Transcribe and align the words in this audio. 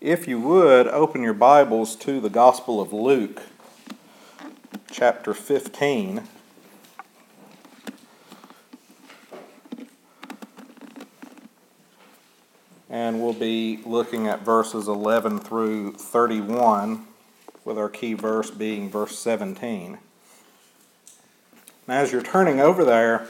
If 0.00 0.28
you 0.28 0.40
would, 0.40 0.88
open 0.88 1.22
your 1.22 1.32
Bibles 1.32 1.94
to 1.96 2.20
the 2.20 2.28
Gospel 2.28 2.80
of 2.80 2.92
Luke, 2.92 3.42
chapter 4.90 5.32
15. 5.32 6.22
And 12.90 13.22
we'll 13.22 13.32
be 13.32 13.80
looking 13.94 14.26
at 14.26 14.42
verses 14.42 14.88
11 14.88 15.38
through 15.38 15.92
31, 15.92 17.06
with 17.64 17.78
our 17.78 17.88
key 17.88 18.12
verse 18.12 18.50
being 18.50 18.90
verse 18.90 19.16
17. 19.16 19.98
Now, 21.86 21.94
as 22.00 22.10
you're 22.10 22.20
turning 22.20 22.58
over 22.58 22.84
there, 22.84 23.28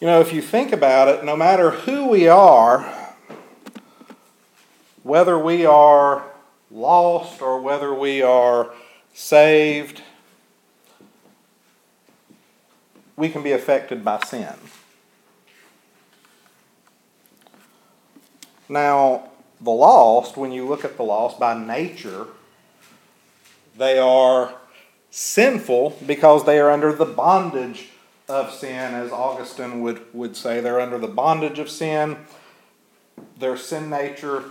you 0.00 0.06
know, 0.06 0.20
if 0.20 0.32
you 0.32 0.40
think 0.40 0.70
about 0.70 1.08
it, 1.08 1.24
no 1.24 1.36
matter 1.36 1.70
who 1.70 2.08
we 2.08 2.28
are, 2.28 2.82
whether 5.02 5.36
we 5.36 5.66
are 5.66 6.24
lost 6.70 7.42
or 7.42 7.60
whether 7.60 7.92
we 7.92 8.22
are 8.22 8.72
saved, 9.12 10.02
we 13.16 13.28
can 13.28 13.42
be 13.42 13.50
affected 13.50 14.04
by 14.04 14.20
sin. 14.24 14.54
Now, 18.68 19.31
the 19.62 19.70
lost, 19.70 20.36
when 20.36 20.52
you 20.52 20.66
look 20.66 20.84
at 20.84 20.96
the 20.96 21.02
lost 21.02 21.38
by 21.38 21.58
nature, 21.58 22.26
they 23.76 23.98
are 23.98 24.54
sinful 25.10 25.98
because 26.06 26.44
they 26.44 26.58
are 26.58 26.70
under 26.70 26.92
the 26.92 27.04
bondage 27.04 27.90
of 28.28 28.52
sin, 28.52 28.94
as 28.94 29.12
Augustine 29.12 29.82
would, 29.82 30.02
would 30.14 30.36
say. 30.36 30.60
They're 30.60 30.80
under 30.80 30.98
the 30.98 31.06
bondage 31.06 31.58
of 31.58 31.68
sin. 31.68 32.16
Their 33.38 33.56
sin 33.56 33.90
nature 33.90 34.44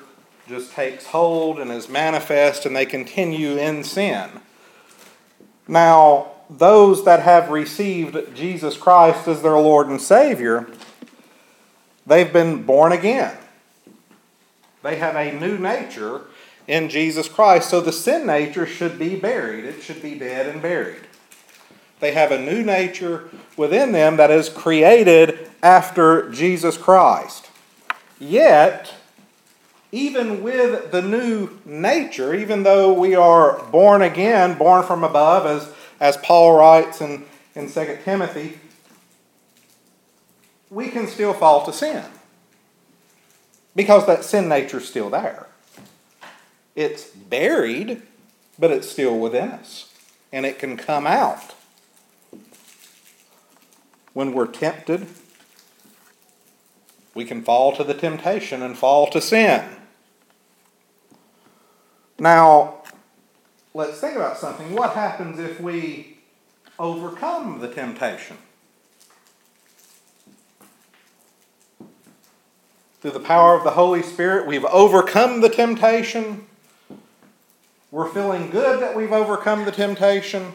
just 0.47 0.71
takes 0.71 1.07
hold 1.07 1.59
and 1.59 1.71
is 1.71 1.89
manifest, 1.89 2.65
and 2.65 2.75
they 2.75 2.85
continue 2.85 3.57
in 3.57 3.83
sin. 3.83 4.29
Now, 5.67 6.31
those 6.49 7.05
that 7.05 7.21
have 7.21 7.49
received 7.49 8.35
Jesus 8.35 8.77
Christ 8.77 9.27
as 9.27 9.41
their 9.41 9.57
Lord 9.57 9.87
and 9.87 10.01
Savior, 10.01 10.67
they've 12.05 12.31
been 12.31 12.63
born 12.63 12.91
again. 12.91 13.37
They 14.83 14.95
have 14.97 15.15
a 15.15 15.31
new 15.31 15.57
nature, 15.57 16.21
in 16.67 16.89
Jesus 16.89 17.27
Christ. 17.27 17.69
So 17.69 17.81
the 17.81 17.91
sin 17.91 18.25
nature 18.25 18.65
should 18.65 18.97
be 18.97 19.15
buried, 19.15 19.65
it 19.65 19.81
should 19.81 20.01
be 20.01 20.15
dead 20.15 20.47
and 20.47 20.61
buried. 20.61 21.01
They 21.99 22.13
have 22.13 22.31
a 22.31 22.41
new 22.41 22.63
nature 22.63 23.29
within 23.55 23.91
them 23.91 24.17
that 24.17 24.31
is 24.31 24.49
created 24.49 25.49
after 25.61 26.31
Jesus 26.31 26.77
Christ. 26.77 27.49
Yet, 28.19 28.93
even 29.91 30.41
with 30.41 30.91
the 30.91 31.01
new 31.01 31.59
nature, 31.65 32.33
even 32.33 32.63
though 32.63 32.93
we 32.93 33.15
are 33.15 33.61
born 33.65 34.01
again, 34.01 34.57
born 34.57 34.83
from 34.83 35.03
above, 35.03 35.45
as, 35.45 35.71
as 35.99 36.17
Paul 36.17 36.57
writes 36.57 37.01
in, 37.01 37.25
in 37.53 37.69
2 37.69 37.99
Timothy, 38.03 38.59
we 40.69 40.87
can 40.87 41.05
still 41.07 41.33
fall 41.33 41.65
to 41.65 41.73
sin. 41.73 42.05
Because 43.75 44.05
that 44.07 44.23
sin 44.25 44.49
nature 44.49 44.77
is 44.77 44.87
still 44.87 45.09
there. 45.09 45.47
It's 46.75 47.05
buried, 47.05 48.01
but 48.59 48.71
it's 48.71 48.89
still 48.89 49.17
within 49.17 49.49
us. 49.49 49.93
And 50.31 50.45
it 50.45 50.59
can 50.59 50.77
come 50.77 51.05
out. 51.07 51.55
When 54.13 54.33
we're 54.33 54.47
tempted, 54.47 55.07
we 57.13 57.25
can 57.25 57.43
fall 57.43 57.75
to 57.75 57.83
the 57.83 57.93
temptation 57.93 58.61
and 58.61 58.77
fall 58.77 59.07
to 59.07 59.21
sin. 59.21 59.63
Now, 62.19 62.83
let's 63.73 63.99
think 63.99 64.15
about 64.15 64.37
something. 64.37 64.73
What 64.73 64.93
happens 64.93 65.39
if 65.39 65.59
we 65.59 66.17
overcome 66.77 67.59
the 67.59 67.67
temptation? 67.67 68.37
Through 73.01 73.11
the 73.11 73.19
power 73.19 73.55
of 73.55 73.63
the 73.63 73.71
Holy 73.71 74.03
Spirit, 74.03 74.45
we've 74.45 74.65
overcome 74.65 75.41
the 75.41 75.49
temptation. 75.49 76.45
We're 77.89 78.07
feeling 78.07 78.51
good 78.51 78.79
that 78.79 78.95
we've 78.95 79.11
overcome 79.11 79.65
the 79.65 79.71
temptation. 79.71 80.53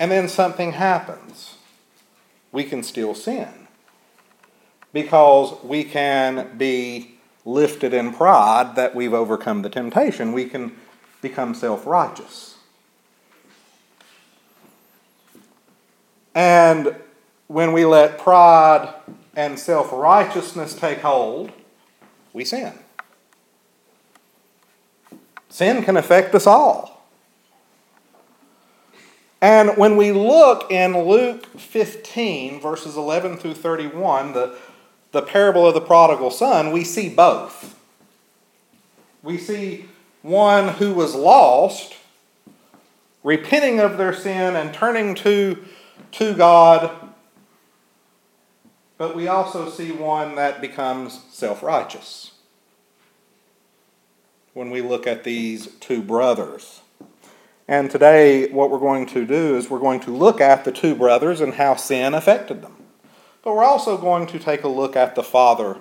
And 0.00 0.10
then 0.10 0.26
something 0.26 0.72
happens. 0.72 1.58
We 2.50 2.64
can 2.64 2.82
still 2.82 3.14
sin. 3.14 3.68
Because 4.94 5.62
we 5.62 5.84
can 5.84 6.56
be 6.56 7.16
lifted 7.44 7.92
in 7.92 8.14
pride 8.14 8.74
that 8.76 8.94
we've 8.94 9.12
overcome 9.12 9.60
the 9.60 9.68
temptation. 9.68 10.32
We 10.32 10.46
can 10.46 10.74
become 11.20 11.52
self 11.52 11.86
righteous. 11.86 12.56
And 16.34 16.96
when 17.48 17.74
we 17.74 17.84
let 17.84 18.18
pride 18.18 18.94
and 19.36 19.58
self 19.58 19.92
righteousness 19.92 20.74
take 20.74 21.00
hold, 21.00 21.50
we 22.32 22.44
sin. 22.44 22.72
Sin 25.48 25.84
can 25.84 25.96
affect 25.96 26.34
us 26.34 26.46
all. 26.46 27.06
And 29.40 29.76
when 29.76 29.96
we 29.96 30.10
look 30.10 30.70
in 30.70 30.96
Luke 30.96 31.46
15, 31.58 32.60
verses 32.60 32.96
11 32.96 33.36
through 33.36 33.54
31, 33.54 34.32
the, 34.32 34.56
the 35.12 35.22
parable 35.22 35.66
of 35.66 35.74
the 35.74 35.80
prodigal 35.80 36.30
son, 36.30 36.72
we 36.72 36.82
see 36.82 37.08
both. 37.08 37.78
We 39.22 39.36
see 39.36 39.86
one 40.22 40.68
who 40.68 40.94
was 40.94 41.14
lost, 41.14 41.94
repenting 43.22 43.80
of 43.80 43.98
their 43.98 44.14
sin 44.14 44.56
and 44.56 44.72
turning 44.72 45.14
to, 45.16 45.62
to 46.12 46.34
God 46.34 47.03
but 48.96 49.16
we 49.16 49.26
also 49.28 49.68
see 49.68 49.92
one 49.92 50.36
that 50.36 50.60
becomes 50.60 51.20
self 51.30 51.62
righteous 51.62 52.32
when 54.52 54.70
we 54.70 54.80
look 54.80 55.06
at 55.06 55.24
these 55.24 55.66
two 55.80 56.00
brothers. 56.00 56.80
And 57.66 57.90
today, 57.90 58.50
what 58.50 58.70
we're 58.70 58.78
going 58.78 59.06
to 59.06 59.24
do 59.24 59.56
is 59.56 59.70
we're 59.70 59.78
going 59.78 60.00
to 60.00 60.10
look 60.10 60.40
at 60.40 60.64
the 60.64 60.72
two 60.72 60.94
brothers 60.94 61.40
and 61.40 61.54
how 61.54 61.76
sin 61.76 62.14
affected 62.14 62.62
them. 62.62 62.76
But 63.42 63.56
we're 63.56 63.64
also 63.64 63.96
going 63.96 64.26
to 64.28 64.38
take 64.38 64.64
a 64.64 64.68
look 64.68 64.96
at 64.96 65.14
the 65.14 65.22
father 65.22 65.78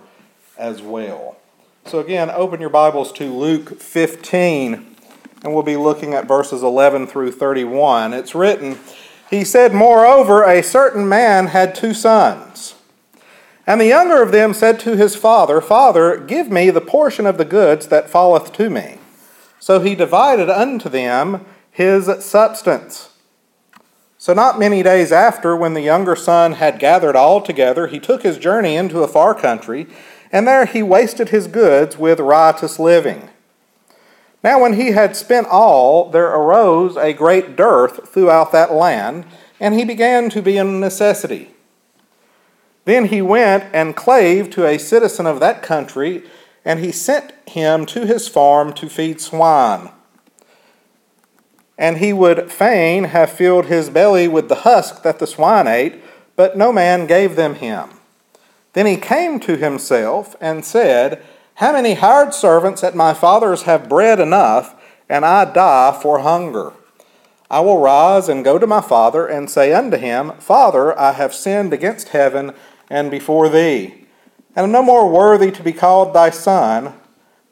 as 0.57 0.81
well. 0.81 1.37
So, 1.85 1.99
again, 1.99 2.31
open 2.31 2.61
your 2.61 2.69
Bibles 2.69 3.11
to 3.13 3.25
Luke 3.25 3.79
15, 3.81 4.73
and 5.43 5.53
we'll 5.53 5.63
be 5.63 5.75
looking 5.75 6.13
at 6.13 6.25
verses 6.25 6.63
11 6.63 7.07
through 7.07 7.33
31. 7.33 8.13
It's 8.13 8.33
written, 8.33 8.79
He 9.29 9.43
said, 9.43 9.73
Moreover, 9.73 10.43
a 10.43 10.63
certain 10.63 11.07
man 11.07 11.47
had 11.47 11.75
two 11.75 11.93
sons. 11.93 12.75
And 13.65 13.79
the 13.79 13.87
younger 13.87 14.21
of 14.21 14.31
them 14.31 14.53
said 14.53 14.79
to 14.81 14.97
his 14.97 15.15
father, 15.15 15.61
Father, 15.61 16.17
give 16.17 16.51
me 16.51 16.69
the 16.69 16.81
portion 16.81 17.25
of 17.25 17.37
the 17.37 17.45
goods 17.45 17.87
that 17.87 18.09
falleth 18.09 18.51
to 18.53 18.69
me. 18.69 18.97
So 19.59 19.79
he 19.79 19.95
divided 19.95 20.49
unto 20.49 20.89
them 20.89 21.45
his 21.71 22.09
substance. 22.23 23.09
So, 24.17 24.33
not 24.33 24.59
many 24.59 24.83
days 24.83 25.11
after, 25.11 25.53
when 25.53 25.73
the 25.73 25.81
younger 25.81 26.15
son 26.15 26.53
had 26.53 26.79
gathered 26.79 27.15
all 27.15 27.41
together, 27.41 27.87
he 27.87 27.99
took 27.99 28.23
his 28.23 28.37
journey 28.37 28.77
into 28.77 29.03
a 29.03 29.07
far 29.07 29.35
country, 29.35 29.87
and 30.31 30.47
there 30.47 30.65
he 30.65 30.81
wasted 30.81 31.29
his 31.29 31.47
goods 31.47 31.97
with 31.97 32.21
riotous 32.21 32.79
living. 32.79 33.29
Now, 34.41 34.61
when 34.61 34.73
he 34.73 34.91
had 34.91 35.15
spent 35.15 35.47
all, 35.47 36.09
there 36.09 36.29
arose 36.29 36.95
a 36.95 37.11
great 37.11 37.57
dearth 37.57 38.09
throughout 38.09 38.51
that 38.53 38.73
land, 38.73 39.25
and 39.59 39.73
he 39.73 39.83
began 39.83 40.29
to 40.29 40.41
be 40.41 40.57
in 40.57 40.79
necessity. 40.79 41.52
Then 42.85 43.05
he 43.05 43.21
went 43.21 43.63
and 43.73 43.95
clave 43.95 44.49
to 44.51 44.65
a 44.65 44.77
citizen 44.77 45.25
of 45.25 45.39
that 45.39 45.61
country, 45.61 46.23
and 46.65 46.79
he 46.79 46.91
sent 46.91 47.31
him 47.47 47.85
to 47.87 48.05
his 48.05 48.27
farm 48.27 48.73
to 48.73 48.89
feed 48.89 49.21
swine. 49.21 49.89
And 51.77 51.97
he 51.97 52.13
would 52.13 52.51
fain 52.51 53.05
have 53.05 53.31
filled 53.31 53.65
his 53.65 53.89
belly 53.89 54.27
with 54.27 54.49
the 54.49 54.55
husk 54.55 55.01
that 55.03 55.19
the 55.19 55.27
swine 55.27 55.67
ate, 55.67 56.01
but 56.35 56.57
no 56.57 56.71
man 56.71 57.07
gave 57.07 57.35
them 57.35 57.55
him. 57.55 57.89
Then 58.73 58.85
he 58.85 58.97
came 58.97 59.39
to 59.41 59.55
himself 59.55 60.35
and 60.41 60.65
said, 60.65 61.23
How 61.55 61.73
many 61.73 61.93
hired 61.93 62.33
servants 62.33 62.83
at 62.83 62.95
my 62.95 63.13
father's 63.13 63.63
have 63.63 63.89
bread 63.89 64.19
enough, 64.19 64.75
and 65.07 65.25
I 65.25 65.45
die 65.51 65.97
for 66.01 66.19
hunger? 66.19 66.73
I 67.49 67.59
will 67.59 67.79
rise 67.79 68.29
and 68.29 68.43
go 68.43 68.57
to 68.57 68.65
my 68.65 68.81
father 68.81 69.27
and 69.27 69.49
say 69.49 69.73
unto 69.73 69.97
him, 69.97 70.31
Father, 70.39 70.97
I 70.99 71.11
have 71.11 71.35
sinned 71.35 71.71
against 71.71 72.09
heaven 72.09 72.53
and 72.89 73.09
before 73.09 73.49
thee, 73.49 74.05
and 74.55 74.65
am 74.65 74.71
no 74.71 74.83
more 74.83 75.09
worthy 75.09 75.51
to 75.51 75.63
be 75.63 75.73
called 75.73 76.13
thy 76.13 76.29
son. 76.29 76.93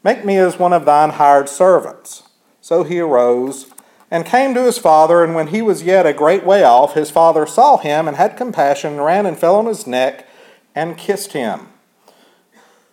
Make 0.04 0.25
me 0.25 0.38
as 0.38 0.60
one 0.60 0.74
of 0.74 0.86
thine 0.86 1.12
hired 1.12 1.50
servants. 1.50 2.24
So 2.60 2.83
he 2.83 3.00
arose 3.00 3.71
and 4.09 4.26
came 4.26 4.54
to 4.54 4.66
his 4.66 4.78
father, 4.78 5.23
and 5.23 5.33
when 5.33 5.47
he 5.47 5.61
was 5.61 5.83
yet 5.83 6.06
a 6.06 6.14
great 6.14 6.45
way 6.45 6.64
off, 6.64 6.94
his 6.94 7.09
father 7.09 7.45
saw 7.45 7.78
him 7.78 8.07
and 8.07 8.18
had 8.18 8.35
compassion, 8.35 8.94
and 8.94 9.06
ran 9.06 9.26
and 9.26 9.40
fell 9.40 9.56
on 9.56 9.68
his 9.68 9.88
neck 9.88 10.28
and 10.76 10.97
kissed 10.97 11.31
him. 11.31 11.69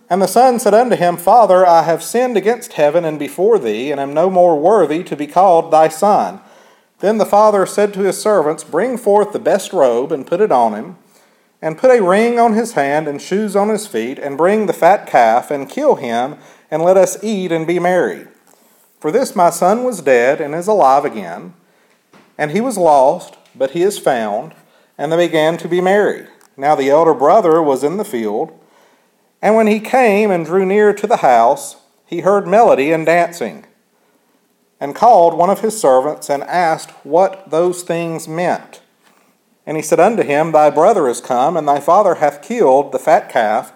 And 0.09 0.23
the 0.23 0.29
son 0.29 0.59
said 0.59 0.75
unto 0.75 0.97
him, 0.97 1.17
Father, 1.17 1.67
I 1.67 1.83
have 1.83 2.03
sinned 2.03 2.37
against 2.37 2.75
heaven 2.75 3.05
and 3.05 3.19
before 3.19 3.59
thee, 3.59 3.91
and 3.91 4.01
am 4.01 4.15
no 4.15 4.31
more 4.31 4.59
worthy 4.59 5.03
to 5.05 5.17
be 5.17 5.27
called 5.27 5.71
thy 5.71 5.89
son. 5.89 6.41
Then 7.01 7.19
the 7.19 7.27
father 7.27 7.67
said 7.67 7.93
to 7.95 8.01
his 8.01 8.21
servants, 8.21 8.65
Bring 8.65 8.97
forth 8.97 9.33
the 9.33 9.39
best 9.39 9.73
robe, 9.73 10.13
and 10.13 10.27
put 10.27 10.41
it 10.41 10.53
on 10.53 10.75
him 10.75 10.97
and 11.61 11.79
put 11.79 11.91
a 11.91 12.03
ring 12.03 12.39
on 12.39 12.55
his 12.55 12.73
hand 12.73 13.09
and 13.09 13.21
shoes 13.21 13.57
on 13.57 13.69
his 13.69 13.87
feet, 13.87 14.19
and 14.19 14.37
bring 14.37 14.67
the 14.67 14.73
fat 14.73 15.07
calf, 15.07 15.51
and 15.51 15.69
kill 15.69 15.97
him, 15.97 16.37
and 16.71 16.83
let 16.83 16.97
us 16.97 17.23
eat 17.23 17.51
and 17.51 17.67
be 17.67 17.79
merry. 17.79 18.27
For 19.01 19.11
this 19.11 19.37
my 19.37 19.51
son 19.51 19.85
was 19.85 20.03
dead 20.03 20.41
and 20.41 20.55
is 20.55 20.67
alive 20.67 21.05
again, 21.05 21.55
and 22.37 22.51
he 22.51 22.61
was 22.61 22.77
lost, 22.77 23.37
but 23.55 23.73
he 23.73 23.83
is 23.83 23.99
found. 23.99 24.55
And 24.97 25.13
they 25.13 25.29
began 25.29 25.57
to 25.59 25.69
be 25.69 25.81
merry. 25.81 26.27
Now 26.57 26.75
the 26.75 26.91
elder 26.91 27.15
brother 27.15 27.63
was 27.63 27.85
in 27.85 27.99
the 27.99 28.05
field, 28.05 28.59
and 29.41 29.55
when 29.55 29.69
he 29.69 29.79
came 29.79 30.31
and 30.33 30.45
drew 30.45 30.67
near 30.67 30.93
to 30.93 31.07
the 31.07 31.19
house, 31.19 31.77
he 32.05 32.21
heard 32.21 32.49
melody 32.49 32.91
and 32.91 33.07
dancing, 33.07 33.65
and 34.81 34.95
called 34.95 35.35
one 35.35 35.51
of 35.51 35.61
his 35.61 35.81
servants 35.81 36.29
and 36.29 36.43
asked 36.45 36.91
what 37.05 37.51
those 37.51 37.83
things 37.83 38.27
meant. 38.27 38.81
And 39.69 39.77
he 39.77 39.83
said 39.83 40.01
unto 40.01 40.23
him, 40.23 40.53
Thy 40.53 40.71
brother 40.71 41.09
is 41.09 41.21
come, 41.21 41.55
and 41.55 41.69
thy 41.69 41.79
father 41.79 42.15
hath 42.15 42.41
killed 42.41 42.91
the 42.91 42.99
fat 42.99 43.29
calf, 43.29 43.71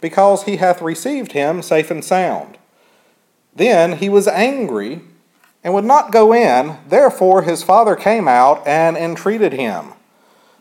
because 0.00 0.44
he 0.44 0.56
hath 0.56 0.80
received 0.80 1.32
him 1.32 1.60
safe 1.60 1.90
and 1.90 2.02
sound. 2.02 2.56
Then 3.54 3.98
he 3.98 4.08
was 4.08 4.26
angry 4.26 5.02
and 5.62 5.74
would 5.74 5.84
not 5.84 6.12
go 6.12 6.32
in. 6.32 6.78
Therefore 6.88 7.42
his 7.42 7.62
father 7.62 7.94
came 7.94 8.26
out 8.26 8.66
and 8.66 8.96
entreated 8.96 9.52
him. 9.52 9.92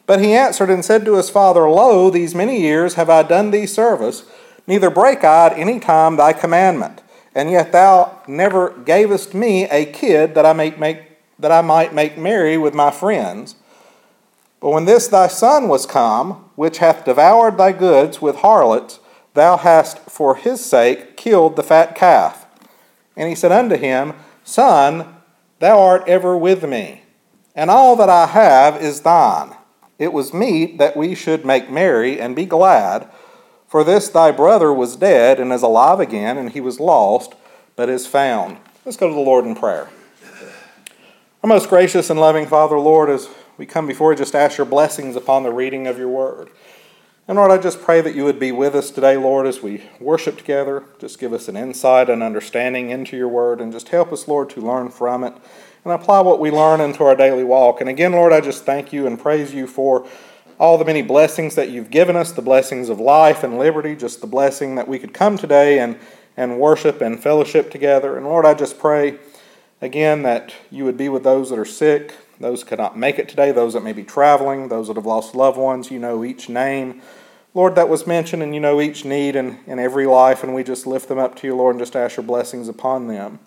But 0.06 0.20
he 0.20 0.34
answered 0.34 0.70
and 0.70 0.84
said 0.84 1.06
to 1.06 1.16
his 1.16 1.30
father, 1.30 1.70
Lo, 1.70 2.10
these 2.10 2.36
many 2.36 2.60
years 2.60 2.96
have 2.96 3.10
I 3.10 3.24
done 3.24 3.52
thee 3.52 3.66
service, 3.66 4.26
neither 4.68 4.90
break 4.90 5.24
I 5.24 5.46
at 5.46 5.58
any 5.58 5.80
time 5.80 6.18
thy 6.18 6.34
commandment. 6.34 7.02
And 7.34 7.50
yet 7.50 7.72
thou 7.72 8.20
never 8.28 8.72
gavest 8.80 9.34
me 9.34 9.64
a 9.70 9.86
kid 9.86 10.36
that 10.36 10.46
I 10.46 10.52
might 10.52 10.78
make, 10.78 11.04
that 11.40 11.54
I 11.54 11.62
might 11.62 11.94
make 11.94 12.18
merry 12.18 12.58
with 12.58 12.74
my 12.74 12.92
friends. 12.92 13.56
But 14.64 14.70
when 14.70 14.86
this 14.86 15.10
thy 15.10 15.28
son 15.28 15.68
was 15.68 15.86
come, 15.86 16.50
which 16.56 16.78
hath 16.78 17.04
devoured 17.04 17.58
thy 17.58 17.74
goods 17.74 18.22
with 18.22 18.38
harlots, 18.38 19.02
thou 19.34 19.58
hast 19.58 20.00
for 20.10 20.36
his 20.36 20.64
sake 20.64 21.18
killed 21.18 21.58
the 21.58 21.64
fat 21.64 21.96
calf. 21.96 22.46
And 23.18 23.28
he 23.28 23.36
said 23.36 23.52
unto 23.52 23.76
him, 23.76 24.14
Son, 24.46 25.18
thou 25.60 25.82
art 25.82 26.08
ever 26.08 26.38
with 26.38 26.64
me, 26.64 27.04
and 27.54 27.70
all 27.70 27.98
that 27.98 28.08
I 28.08 28.26
have 28.28 28.82
is 28.82 29.02
thine. 29.02 29.54
It 30.00 30.14
was 30.14 30.34
meet 30.34 30.78
that 30.78 30.96
we 30.96 31.14
should 31.14 31.46
make 31.46 31.70
merry 31.70 32.18
and 32.22 32.34
be 32.34 32.46
glad, 32.46 33.10
for 33.68 33.84
this 33.84 34.08
thy 34.08 34.32
brother 34.32 34.74
was 34.74 34.96
dead 34.96 35.42
and 35.42 35.52
is 35.52 35.62
alive 35.62 36.00
again, 36.00 36.38
and 36.38 36.52
he 36.52 36.62
was 36.62 36.80
lost, 36.80 37.36
but 37.76 37.90
is 37.90 38.08
found. 38.08 38.60
Let's 38.86 38.96
go 38.96 39.10
to 39.10 39.14
the 39.14 39.20
Lord 39.20 39.44
in 39.44 39.56
prayer. 39.56 39.90
Our 41.44 41.50
most 41.50 41.68
gracious 41.68 42.10
and 42.10 42.18
loving 42.18 42.48
Father, 42.48 42.80
Lord, 42.80 43.10
as 43.10 43.28
we 43.58 43.66
come 43.66 43.88
before 43.88 44.12
you, 44.12 44.18
just 44.18 44.36
ask 44.36 44.58
your 44.58 44.66
blessings 44.66 45.16
upon 45.16 45.44
the 45.44 45.52
reading 45.52 45.88
of 45.88 45.98
your 45.98 46.08
word. 46.08 46.50
And 47.28 47.38
Lord, 47.38 47.52
I 47.52 47.58
just 47.58 47.82
pray 47.82 48.02
that 48.02 48.16
you 48.16 48.26
would 48.26 48.40
be 48.40 48.52
with 48.52 48.76
us 48.76 48.92
today, 48.92 49.16
Lord, 49.16 49.48
as 49.48 49.62
we 49.62 49.84
worship 50.00 50.38
together. 50.38 50.84
Just 51.00 51.20
give 51.20 51.32
us 51.32 51.48
an 51.48 51.56
insight 51.56 52.10
and 52.10 52.22
understanding 52.22 52.90
into 52.90 53.16
your 53.16 53.30
word, 53.30 53.62
and 53.62 53.72
just 53.72 53.90
help 53.90 54.12
us, 54.12 54.28
Lord, 54.28 54.50
to 54.52 54.62
learn 54.62 54.90
from 54.90 55.24
it 55.24 55.34
and 55.86 55.94
apply 55.94 56.22
what 56.22 56.40
we 56.40 56.52
learn 56.52 56.82
into 56.82 57.04
our 57.04 57.16
daily 57.16 57.44
walk. 57.44 57.80
And 57.80 57.90
again, 57.90 58.12
Lord, 58.12 58.34
I 58.34 58.42
just 58.42 58.66
thank 58.66 58.92
you 58.92 59.08
and 59.08 59.20
praise 59.20 59.54
you 59.54 59.68
for 59.68 60.06
all 60.60 60.78
the 60.78 60.86
many 60.86 61.02
blessings 61.02 61.56
that 61.56 61.70
you've 61.70 61.90
given 61.90 62.16
us 62.16 62.32
the 62.32 62.42
blessings 62.42 62.90
of 62.90 63.00
life 63.00 63.44
and 63.44 63.58
liberty, 63.58 63.96
just 63.96 64.22
the 64.22 64.28
blessing 64.28 64.76
that 64.76 64.88
we 64.88 65.00
could 65.00 65.14
come 65.14 65.38
today 65.38 65.80
and, 65.80 65.98
and 66.38 66.60
worship 66.60 67.02
and 67.02 67.22
fellowship 67.22 67.72
together. 67.72 68.18
And 68.18 68.26
Lord, 68.26 68.46
I 68.46 68.54
just 68.54 68.80
pray 68.80 69.18
again 69.82 70.24
that 70.24 70.54
you 70.72 70.86
would 70.86 70.98
be 70.98 71.10
with 71.10 71.24
those 71.24 71.50
that 71.50 71.60
are 71.60 71.66
sick, 71.66 72.16
those 72.40 72.62
who 72.62 72.70
cannot 72.70 72.98
make 72.98 73.20
it 73.20 73.30
today, 73.30 73.52
those 73.52 73.74
that 73.74 73.84
may 73.84 73.94
be 73.94 74.04
traveling, 74.04 74.68
those 74.68 74.88
that 74.88 74.96
have 74.96 75.06
lost 75.06 75.36
loved 75.36 75.58
ones. 75.58 75.92
You 75.92 76.00
know 76.00 76.24
each 76.24 76.50
name, 76.50 77.02
Lord, 77.54 77.76
that 77.76 77.88
was 77.90 78.08
mentioned, 78.08 78.42
and 78.42 78.56
you 78.56 78.60
know 78.60 78.82
each 78.82 79.06
need 79.06 79.36
in, 79.36 79.60
in 79.68 79.78
every 79.78 80.08
life, 80.08 80.44
and 80.44 80.56
we 80.56 80.64
just 80.64 80.88
lift 80.88 81.08
them 81.08 81.20
up 81.20 81.36
to 81.38 81.48
you, 81.48 81.56
Lord, 81.56 81.76
and 81.76 81.82
just 81.82 81.96
ask 81.96 82.18
your 82.18 82.26
blessings 82.26 82.68
upon 82.68 83.08
them. 83.08 83.40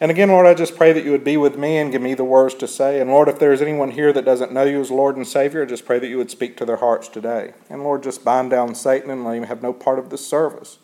And 0.00 0.10
again, 0.10 0.30
Lord, 0.30 0.46
I 0.46 0.54
just 0.54 0.76
pray 0.76 0.92
that 0.92 1.04
you 1.04 1.10
would 1.12 1.24
be 1.24 1.36
with 1.36 1.56
me 1.56 1.78
and 1.78 1.92
give 1.92 2.02
me 2.02 2.14
the 2.14 2.24
words 2.24 2.54
to 2.54 2.68
say. 2.68 3.00
And 3.00 3.10
Lord, 3.10 3.28
if 3.28 3.38
there 3.38 3.52
is 3.52 3.62
anyone 3.62 3.92
here 3.92 4.12
that 4.12 4.24
doesn't 4.24 4.52
know 4.52 4.64
you 4.64 4.80
as 4.80 4.90
Lord 4.90 5.16
and 5.16 5.26
Savior, 5.26 5.62
I 5.62 5.66
just 5.66 5.84
pray 5.84 5.98
that 6.00 6.08
you 6.08 6.16
would 6.16 6.30
speak 6.30 6.56
to 6.56 6.64
their 6.64 6.78
hearts 6.78 7.08
today. 7.08 7.54
And 7.68 7.84
Lord, 7.84 8.02
just 8.02 8.24
bind 8.24 8.50
down 8.50 8.74
Satan 8.74 9.10
and 9.10 9.24
let 9.24 9.36
him 9.36 9.44
have 9.44 9.62
no 9.62 9.72
part 9.72 10.00
of 10.00 10.10
this 10.10 10.26
service. 10.26 10.78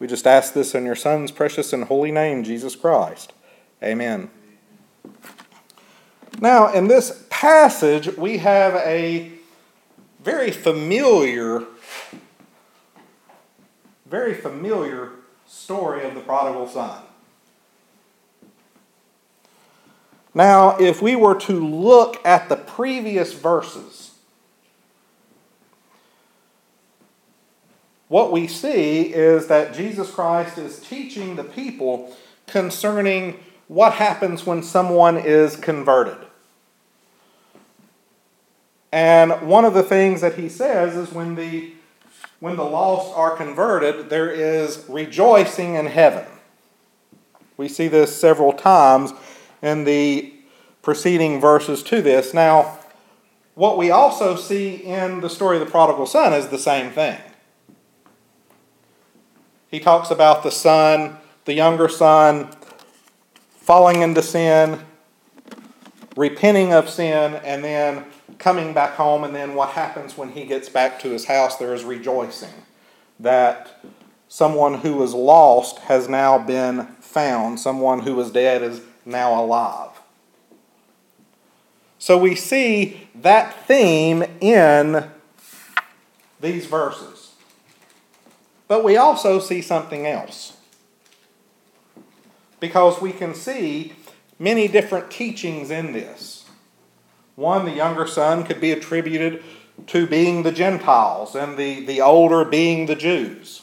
We 0.00 0.06
just 0.06 0.26
ask 0.26 0.54
this 0.54 0.74
in 0.74 0.84
your 0.84 0.96
Son's 0.96 1.30
precious 1.30 1.72
and 1.72 1.84
holy 1.84 2.10
name, 2.10 2.42
Jesus 2.42 2.74
Christ. 2.74 3.32
Amen. 3.82 4.30
Now, 6.40 6.72
in 6.72 6.88
this 6.88 7.24
passage, 7.30 8.16
we 8.16 8.38
have 8.38 8.74
a 8.74 9.32
very 10.22 10.50
familiar, 10.50 11.64
very 14.06 14.34
familiar 14.34 15.10
story 15.46 16.04
of 16.04 16.14
the 16.14 16.20
prodigal 16.20 16.68
son. 16.68 17.02
Now, 20.34 20.76
if 20.78 21.02
we 21.02 21.16
were 21.16 21.34
to 21.40 21.52
look 21.52 22.24
at 22.24 22.48
the 22.48 22.56
previous 22.56 23.32
verses, 23.32 24.12
what 28.08 28.30
we 28.30 28.46
see 28.46 29.02
is 29.12 29.48
that 29.48 29.74
Jesus 29.74 30.10
Christ 30.10 30.58
is 30.58 30.80
teaching 30.80 31.36
the 31.36 31.44
people 31.44 32.14
concerning 32.46 33.40
what 33.68 33.94
happens 33.94 34.44
when 34.44 34.62
someone 34.62 35.16
is 35.16 35.56
converted. 35.56 36.16
And 38.90 39.46
one 39.46 39.64
of 39.64 39.74
the 39.74 39.82
things 39.82 40.22
that 40.22 40.34
he 40.34 40.48
says 40.48 40.96
is 40.96 41.12
when 41.12 41.34
the 41.34 41.72
when 42.40 42.56
the 42.56 42.64
lost 42.64 43.16
are 43.16 43.36
converted, 43.36 44.10
there 44.10 44.30
is 44.30 44.84
rejoicing 44.88 45.74
in 45.74 45.86
heaven. 45.86 46.24
We 47.56 47.68
see 47.68 47.88
this 47.88 48.18
several 48.18 48.52
times 48.52 49.12
in 49.60 49.82
the 49.82 50.32
preceding 50.80 51.40
verses 51.40 51.82
to 51.84 52.00
this. 52.00 52.32
Now, 52.32 52.78
what 53.56 53.76
we 53.76 53.90
also 53.90 54.36
see 54.36 54.76
in 54.76 55.20
the 55.20 55.28
story 55.28 55.58
of 55.58 55.64
the 55.64 55.70
prodigal 55.70 56.06
son 56.06 56.32
is 56.32 56.46
the 56.46 56.58
same 56.58 56.92
thing. 56.92 57.18
He 59.68 59.80
talks 59.80 60.12
about 60.12 60.44
the 60.44 60.52
son, 60.52 61.16
the 61.44 61.54
younger 61.54 61.88
son, 61.88 62.52
falling 63.68 64.00
into 64.00 64.22
sin, 64.22 64.80
repenting 66.16 66.72
of 66.72 66.88
sin, 66.88 67.34
and 67.44 67.62
then 67.62 68.02
coming 68.38 68.72
back 68.72 68.94
home, 68.94 69.24
and 69.24 69.34
then 69.34 69.54
what 69.54 69.68
happens 69.68 70.16
when 70.16 70.30
he 70.30 70.46
gets 70.46 70.70
back 70.70 70.98
to 70.98 71.10
his 71.10 71.26
house? 71.26 71.56
There 71.56 71.74
is 71.74 71.84
rejoicing 71.84 72.64
that 73.20 73.78
someone 74.26 74.78
who 74.78 74.94
was 74.94 75.12
lost 75.12 75.80
has 75.80 76.08
now 76.08 76.38
been 76.38 76.86
found, 77.00 77.60
someone 77.60 78.00
who 78.00 78.14
was 78.14 78.30
dead 78.30 78.62
is 78.62 78.80
now 79.04 79.38
alive. 79.38 79.90
So 81.98 82.16
we 82.16 82.36
see 82.36 83.06
that 83.16 83.66
theme 83.66 84.22
in 84.40 85.10
these 86.40 86.64
verses. 86.64 87.32
But 88.66 88.82
we 88.82 88.96
also 88.96 89.38
see 89.38 89.60
something 89.60 90.06
else. 90.06 90.57
Because 92.60 93.00
we 93.00 93.12
can 93.12 93.34
see 93.34 93.92
many 94.38 94.68
different 94.68 95.10
teachings 95.10 95.70
in 95.70 95.92
this. 95.92 96.46
One, 97.36 97.64
the 97.64 97.72
younger 97.72 98.06
son 98.06 98.44
could 98.44 98.60
be 98.60 98.72
attributed 98.72 99.42
to 99.86 100.06
being 100.06 100.42
the 100.42 100.50
Gentiles, 100.50 101.36
and 101.36 101.56
the, 101.56 101.84
the 101.84 102.00
older 102.00 102.44
being 102.44 102.86
the 102.86 102.96
Jews. 102.96 103.62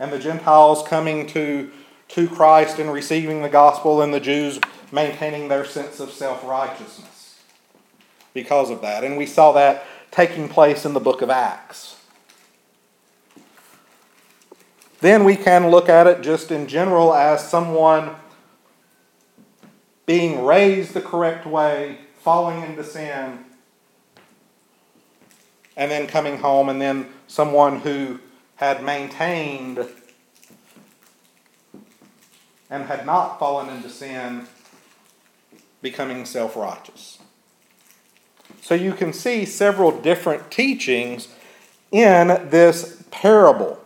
And 0.00 0.12
the 0.12 0.18
Gentiles 0.18 0.86
coming 0.86 1.28
to, 1.28 1.70
to 2.08 2.28
Christ 2.28 2.80
and 2.80 2.92
receiving 2.92 3.42
the 3.42 3.48
gospel, 3.48 4.02
and 4.02 4.12
the 4.12 4.20
Jews 4.20 4.58
maintaining 4.90 5.48
their 5.48 5.64
sense 5.64 6.00
of 6.00 6.10
self 6.10 6.44
righteousness 6.44 7.40
because 8.32 8.70
of 8.70 8.80
that. 8.82 9.04
And 9.04 9.16
we 9.16 9.26
saw 9.26 9.52
that 9.52 9.86
taking 10.10 10.48
place 10.48 10.84
in 10.84 10.92
the 10.92 11.00
book 11.00 11.22
of 11.22 11.30
Acts. 11.30 11.93
Then 15.04 15.24
we 15.24 15.36
can 15.36 15.70
look 15.70 15.90
at 15.90 16.06
it 16.06 16.22
just 16.22 16.50
in 16.50 16.66
general 16.66 17.12
as 17.12 17.46
someone 17.46 18.16
being 20.06 20.46
raised 20.46 20.94
the 20.94 21.02
correct 21.02 21.46
way 21.46 21.98
falling 22.20 22.62
into 22.62 22.82
sin, 22.82 23.44
and 25.76 25.90
then 25.90 26.06
coming 26.06 26.38
home, 26.38 26.70
and 26.70 26.80
then 26.80 27.10
someone 27.26 27.80
who 27.80 28.18
had 28.56 28.82
maintained 28.82 29.86
and 32.70 32.84
had 32.84 33.04
not 33.04 33.38
fallen 33.38 33.68
into 33.76 33.90
sin 33.90 34.46
becoming 35.82 36.24
self 36.24 36.56
righteous. 36.56 37.18
So 38.62 38.74
you 38.74 38.94
can 38.94 39.12
see 39.12 39.44
several 39.44 39.90
different 40.00 40.50
teachings 40.50 41.28
in 41.92 42.48
this 42.48 43.04
parable. 43.10 43.83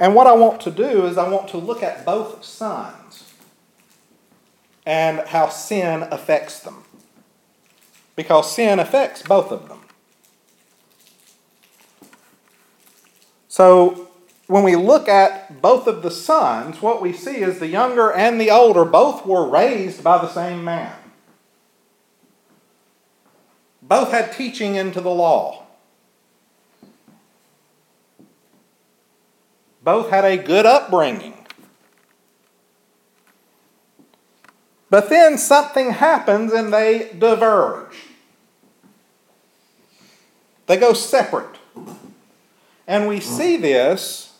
And 0.00 0.14
what 0.14 0.26
I 0.26 0.32
want 0.32 0.62
to 0.62 0.70
do 0.70 1.04
is 1.06 1.18
I 1.18 1.28
want 1.28 1.48
to 1.48 1.58
look 1.58 1.82
at 1.82 2.06
both 2.06 2.42
sons 2.42 3.34
and 4.86 5.20
how 5.28 5.50
sin 5.50 6.08
affects 6.10 6.60
them. 6.60 6.84
Because 8.16 8.50
sin 8.50 8.78
affects 8.78 9.22
both 9.22 9.52
of 9.52 9.68
them. 9.68 9.80
So, 13.48 14.08
when 14.46 14.64
we 14.64 14.74
look 14.74 15.06
at 15.06 15.60
both 15.60 15.86
of 15.86 16.02
the 16.02 16.10
sons, 16.10 16.80
what 16.80 17.02
we 17.02 17.12
see 17.12 17.36
is 17.36 17.58
the 17.58 17.66
younger 17.66 18.10
and 18.10 18.40
the 18.40 18.50
older 18.50 18.84
both 18.84 19.26
were 19.26 19.48
raised 19.48 20.02
by 20.02 20.18
the 20.18 20.32
same 20.32 20.64
man. 20.64 20.96
Both 23.82 24.12
had 24.12 24.32
teaching 24.32 24.76
into 24.76 25.00
the 25.00 25.10
law. 25.10 25.66
Both 29.90 30.10
had 30.10 30.24
a 30.24 30.36
good 30.36 30.66
upbringing. 30.66 31.34
But 34.88 35.08
then 35.08 35.36
something 35.36 35.90
happens 35.90 36.52
and 36.52 36.72
they 36.72 37.10
diverge. 37.18 37.96
They 40.68 40.76
go 40.76 40.92
separate. 40.92 41.56
And 42.86 43.08
we 43.08 43.18
see 43.18 43.56
this 43.56 44.38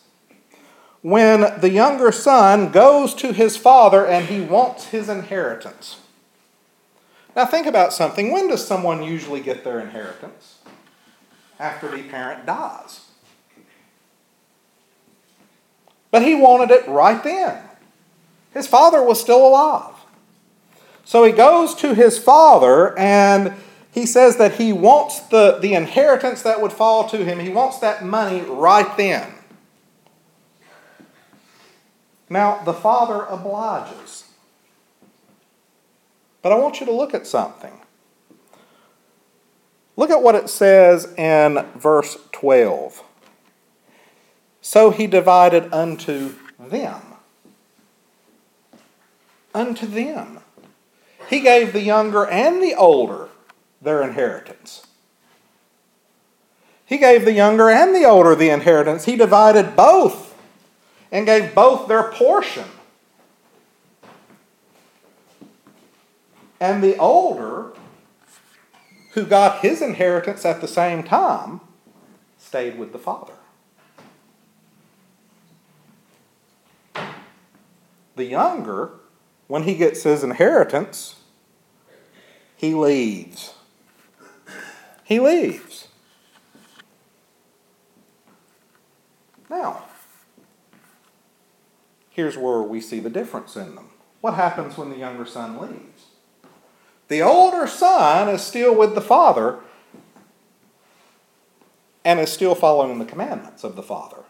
when 1.01 1.59
the 1.59 1.69
younger 1.69 2.13
son 2.13 2.71
goes 2.71 3.13
to 3.15 3.33
his 3.33 3.57
father 3.57 4.07
and 4.07 4.27
he 4.27 4.39
wants 4.39 4.85
his 4.85 5.09
inheritance. 5.09 5.99
Now, 7.35 7.45
think 7.45 7.67
about 7.67 7.91
something. 7.91 8.31
When 8.31 8.47
does 8.47 8.65
someone 8.65 9.03
usually 9.03 9.41
get 9.41 9.65
their 9.65 9.81
inheritance? 9.81 10.59
After 11.59 11.89
the 11.89 12.03
parent 12.03 12.45
dies. 12.45 13.10
But 16.11 16.23
he 16.23 16.35
wanted 16.35 16.71
it 16.71 16.87
right 16.87 17.23
then. 17.23 17.63
His 18.53 18.67
father 18.67 19.01
was 19.01 19.19
still 19.19 19.47
alive. 19.47 19.95
So 21.05 21.23
he 21.23 21.31
goes 21.31 21.73
to 21.75 21.95
his 21.95 22.19
father 22.19 22.97
and 22.99 23.53
he 23.91 24.05
says 24.05 24.37
that 24.37 24.55
he 24.55 24.71
wants 24.71 25.19
the, 25.19 25.57
the 25.61 25.73
inheritance 25.73 26.41
that 26.43 26.61
would 26.61 26.71
fall 26.71 27.09
to 27.09 27.25
him, 27.25 27.39
he 27.39 27.49
wants 27.49 27.79
that 27.79 28.05
money 28.05 28.41
right 28.41 28.95
then. 28.97 29.27
Now, 32.29 32.63
the 32.63 32.73
father 32.73 33.23
obliges. 33.23 34.29
But 36.41 36.53
I 36.53 36.55
want 36.55 36.79
you 36.79 36.85
to 36.85 36.93
look 36.93 37.13
at 37.13 37.27
something. 37.27 37.73
Look 39.97 40.09
at 40.09 40.23
what 40.23 40.35
it 40.35 40.49
says 40.49 41.13
in 41.17 41.65
verse 41.75 42.17
12. 42.31 43.03
So 44.71 44.89
he 44.89 45.05
divided 45.05 45.73
unto 45.73 46.35
them. 46.57 47.01
Unto 49.53 49.85
them. 49.85 50.39
He 51.29 51.41
gave 51.41 51.73
the 51.73 51.81
younger 51.81 52.25
and 52.25 52.63
the 52.63 52.73
older 52.75 53.27
their 53.81 54.01
inheritance. 54.01 54.87
He 56.85 56.97
gave 56.97 57.25
the 57.25 57.33
younger 57.33 57.69
and 57.69 57.93
the 57.93 58.05
older 58.05 58.33
the 58.33 58.49
inheritance. 58.49 59.03
He 59.03 59.17
divided 59.17 59.75
both 59.75 60.33
and 61.11 61.25
gave 61.25 61.53
both 61.53 61.89
their 61.89 62.03
portion. 62.03 62.69
And 66.61 66.81
the 66.81 66.95
older, 66.95 67.73
who 69.15 69.25
got 69.25 69.59
his 69.59 69.81
inheritance 69.81 70.45
at 70.45 70.61
the 70.61 70.67
same 70.69 71.03
time, 71.03 71.59
stayed 72.37 72.79
with 72.79 72.93
the 72.93 72.99
father. 72.99 73.33
The 78.21 78.27
younger, 78.27 78.91
when 79.47 79.63
he 79.63 79.73
gets 79.73 80.03
his 80.03 80.23
inheritance, 80.23 81.15
he 82.55 82.75
leaves. 82.75 83.55
He 85.03 85.19
leaves. 85.19 85.87
Now, 89.49 89.85
here's 92.11 92.37
where 92.37 92.61
we 92.61 92.79
see 92.79 92.99
the 92.99 93.09
difference 93.09 93.55
in 93.55 93.73
them. 93.73 93.89
What 94.19 94.35
happens 94.35 94.77
when 94.77 94.91
the 94.91 94.97
younger 94.97 95.25
son 95.25 95.57
leaves? 95.57 96.05
The 97.07 97.23
older 97.23 97.65
son 97.65 98.29
is 98.29 98.43
still 98.43 98.75
with 98.75 98.93
the 98.93 99.01
father 99.01 99.61
and 102.05 102.19
is 102.19 102.31
still 102.31 102.53
following 102.53 102.99
the 102.99 103.05
commandments 103.05 103.63
of 103.63 103.75
the 103.75 103.81
father. 103.81 104.25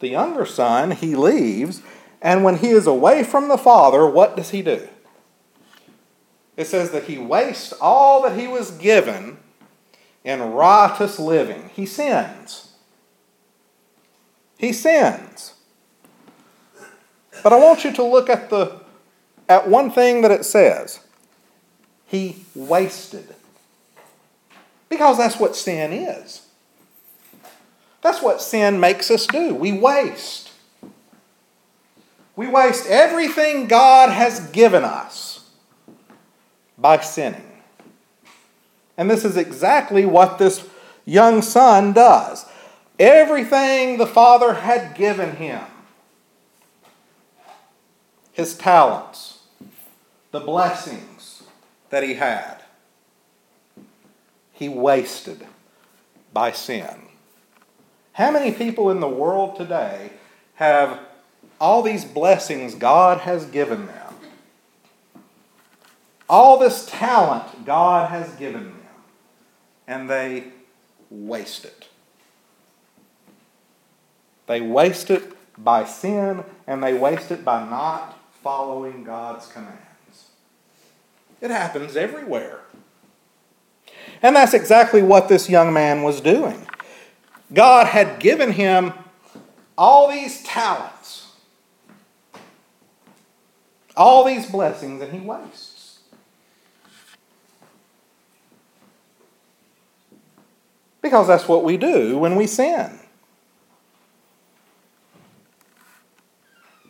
The 0.00 0.08
younger 0.08 0.44
son, 0.44 0.90
he 0.90 1.16
leaves, 1.16 1.80
and 2.22 2.44
when 2.44 2.58
he 2.58 2.68
is 2.68 2.86
away 2.86 3.24
from 3.24 3.48
the 3.48 3.58
father, 3.58 4.06
what 4.06 4.36
does 4.36 4.50
he 4.50 4.62
do? 4.62 4.88
It 6.56 6.66
says 6.66 6.92
that 6.92 7.04
he 7.04 7.18
wastes 7.18 7.72
all 7.80 8.22
that 8.22 8.38
he 8.38 8.46
was 8.46 8.70
given 8.70 9.38
in 10.22 10.40
riotous 10.40 11.18
living. 11.18 11.70
He 11.74 11.84
sins. 11.84 12.72
He 14.56 14.72
sins. 14.72 15.54
But 17.42 17.52
I 17.52 17.58
want 17.58 17.84
you 17.84 17.92
to 17.92 18.04
look 18.04 18.30
at 18.30 18.50
the 18.50 18.80
at 19.48 19.68
one 19.68 19.90
thing 19.90 20.22
that 20.22 20.30
it 20.30 20.44
says 20.44 21.00
he 22.06 22.44
wasted. 22.54 23.34
Because 24.88 25.18
that's 25.18 25.40
what 25.40 25.56
sin 25.56 25.92
is. 25.92 26.46
That's 28.02 28.22
what 28.22 28.42
sin 28.42 28.78
makes 28.78 29.10
us 29.10 29.26
do. 29.26 29.54
We 29.54 29.72
waste. 29.72 30.41
We 32.34 32.48
waste 32.48 32.86
everything 32.86 33.66
God 33.66 34.10
has 34.10 34.40
given 34.50 34.84
us 34.84 35.50
by 36.78 36.98
sinning. 37.00 37.62
And 38.96 39.10
this 39.10 39.24
is 39.24 39.36
exactly 39.36 40.06
what 40.06 40.38
this 40.38 40.66
young 41.04 41.42
son 41.42 41.92
does. 41.92 42.46
Everything 42.98 43.98
the 43.98 44.06
father 44.06 44.54
had 44.54 44.94
given 44.94 45.36
him 45.36 45.62
his 48.32 48.56
talents, 48.56 49.40
the 50.30 50.40
blessings, 50.40 51.42
that 51.90 52.02
he 52.02 52.14
had, 52.14 52.56
he 54.52 54.68
wasted 54.68 55.46
by 56.32 56.50
sin. 56.50 57.08
How 58.14 58.30
many 58.30 58.52
people 58.52 58.90
in 58.90 59.00
the 59.00 59.08
world 59.08 59.56
today 59.56 60.12
have 60.54 60.98
all 61.62 61.80
these 61.80 62.04
blessings 62.04 62.74
God 62.74 63.18
has 63.20 63.46
given 63.46 63.86
them? 63.86 64.14
All 66.28 66.58
this 66.58 66.86
talent 66.86 67.64
God 67.64 68.10
has 68.10 68.28
given 68.34 68.64
them, 68.64 68.80
and 69.86 70.10
they 70.10 70.46
waste 71.08 71.64
it. 71.64 71.86
They 74.48 74.60
waste 74.60 75.08
it 75.08 75.22
by 75.56 75.84
sin, 75.84 76.42
and 76.66 76.82
they 76.82 76.94
waste 76.94 77.30
it 77.30 77.44
by 77.44 77.64
not 77.68 78.18
following 78.42 79.04
God's 79.04 79.46
commands. 79.46 79.78
It 81.40 81.52
happens 81.52 81.96
everywhere. 81.96 82.58
And 84.20 84.34
that's 84.34 84.52
exactly 84.52 85.02
what 85.02 85.28
this 85.28 85.48
young 85.48 85.72
man 85.72 86.02
was 86.02 86.20
doing. 86.20 86.66
God 87.54 87.86
had 87.86 88.18
given 88.18 88.50
him 88.52 88.94
all 89.78 90.10
these 90.10 90.42
talents, 90.42 91.21
all 93.96 94.24
these 94.24 94.50
blessings, 94.50 95.02
and 95.02 95.12
he 95.12 95.20
wastes. 95.20 96.00
Because 101.00 101.26
that's 101.26 101.48
what 101.48 101.64
we 101.64 101.76
do 101.76 102.18
when 102.18 102.36
we 102.36 102.46
sin. 102.46 102.98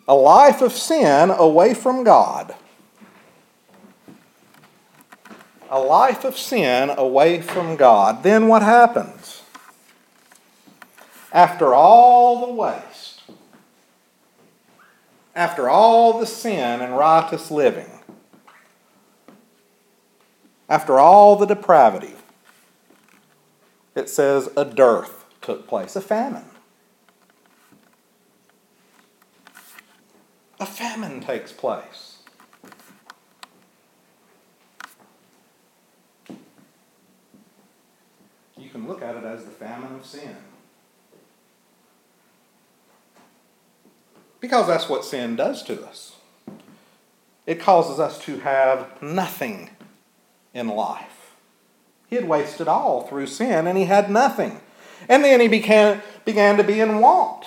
A 0.07 0.15
life 0.15 0.61
of 0.61 0.73
sin 0.73 1.31
away 1.31 1.75
from 1.75 2.05
God 2.05 2.55
a 5.73 5.81
life 5.81 6.27
of 6.27 6.37
sin 6.37 6.91
away 6.99 7.41
from 7.41 7.77
God, 7.77 8.23
then 8.23 8.47
what 8.47 8.61
happens? 8.61 9.43
After 11.33 11.73
all 11.73 12.47
the 12.47 12.53
waste, 12.53 12.92
after 15.35 15.69
all 15.69 16.19
the 16.19 16.27
sin 16.27 16.81
and 16.81 16.97
riotous 16.97 17.51
living, 17.51 18.01
after 20.69 20.99
all 20.99 21.37
the 21.37 21.47
depravity, 21.47 22.15
it 23.95 24.09
says 24.09 24.49
a 24.57 24.65
dearth 24.65 25.25
took 25.41 25.67
place, 25.67 25.97
a 25.97 26.01
famine. 26.01 26.45
A 30.61 30.67
famine 30.67 31.21
takes 31.21 31.53
place. 31.53 32.19
You 38.57 38.71
can 38.71 38.87
look 38.87 39.03
at 39.03 39.17
it 39.17 39.25
as 39.25 39.45
the 39.45 39.51
famine 39.51 39.95
of 39.95 40.07
sin. 40.07 40.37
Because 44.43 44.67
that's 44.67 44.89
what 44.89 45.05
sin 45.05 45.37
does 45.37 45.63
to 45.63 45.83
us. 45.87 46.17
It 47.47 47.61
causes 47.61 48.01
us 48.01 48.19
to 48.25 48.41
have 48.41 49.01
nothing 49.01 49.71
in 50.53 50.67
life. 50.69 51.37
He 52.09 52.17
had 52.17 52.29
wasted 52.29 52.67
all 52.69 53.07
through 53.07 53.29
sin 53.29 53.67
and 53.67 53.79
he 53.79 53.85
had 53.85 54.11
nothing. 54.11 54.61
And 55.09 55.25
then 55.25 55.41
he 55.41 55.47
began, 55.47 56.03
began 56.25 56.57
to 56.57 56.65
be 56.65 56.81
in 56.81 56.99
want. 56.99 57.47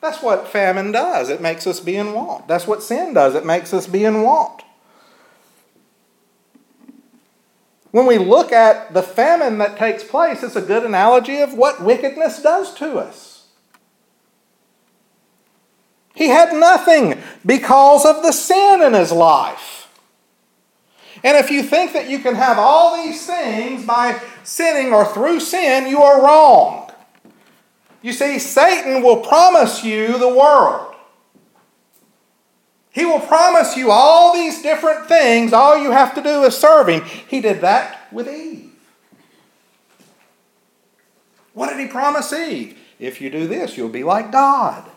That's 0.00 0.22
what 0.22 0.48
famine 0.48 0.90
does. 0.90 1.30
It 1.30 1.40
makes 1.40 1.66
us 1.68 1.78
be 1.78 1.96
in 1.96 2.12
want. 2.12 2.48
That's 2.48 2.66
what 2.66 2.82
sin 2.82 3.14
does. 3.14 3.36
It 3.36 3.46
makes 3.46 3.72
us 3.72 3.86
be 3.86 4.04
in 4.04 4.22
want. 4.22 4.62
When 7.92 8.06
we 8.06 8.18
look 8.18 8.50
at 8.52 8.92
the 8.92 9.02
famine 9.02 9.58
that 9.58 9.78
takes 9.78 10.02
place, 10.02 10.42
it's 10.42 10.56
a 10.56 10.62
good 10.62 10.84
analogy 10.84 11.38
of 11.38 11.54
what 11.54 11.82
wickedness 11.82 12.42
does 12.42 12.74
to 12.74 12.98
us. 12.98 13.27
He 16.18 16.26
had 16.26 16.52
nothing 16.52 17.22
because 17.46 18.04
of 18.04 18.24
the 18.24 18.32
sin 18.32 18.82
in 18.82 18.92
his 18.92 19.12
life. 19.12 19.88
And 21.22 21.36
if 21.36 21.48
you 21.48 21.62
think 21.62 21.92
that 21.92 22.10
you 22.10 22.18
can 22.18 22.34
have 22.34 22.58
all 22.58 23.00
these 23.00 23.24
things 23.24 23.86
by 23.86 24.20
sinning 24.42 24.92
or 24.92 25.04
through 25.04 25.38
sin, 25.38 25.86
you 25.86 26.02
are 26.02 26.20
wrong. 26.20 26.90
You 28.02 28.12
see, 28.12 28.40
Satan 28.40 29.00
will 29.00 29.18
promise 29.18 29.84
you 29.84 30.18
the 30.18 30.28
world. 30.28 30.96
He 32.90 33.04
will 33.04 33.20
promise 33.20 33.76
you 33.76 33.92
all 33.92 34.34
these 34.34 34.60
different 34.60 35.06
things. 35.06 35.52
All 35.52 35.78
you 35.80 35.92
have 35.92 36.16
to 36.16 36.20
do 36.20 36.42
is 36.42 36.56
serve 36.56 36.88
Him. 36.88 37.04
He 37.28 37.40
did 37.40 37.60
that 37.60 38.12
with 38.12 38.28
Eve. 38.28 38.72
What 41.54 41.68
did 41.68 41.78
He 41.78 41.86
promise 41.86 42.32
Eve? 42.32 42.76
If 42.98 43.20
you 43.20 43.30
do 43.30 43.46
this, 43.46 43.76
you'll 43.76 43.88
be 43.88 44.02
like 44.02 44.32
God. 44.32 44.90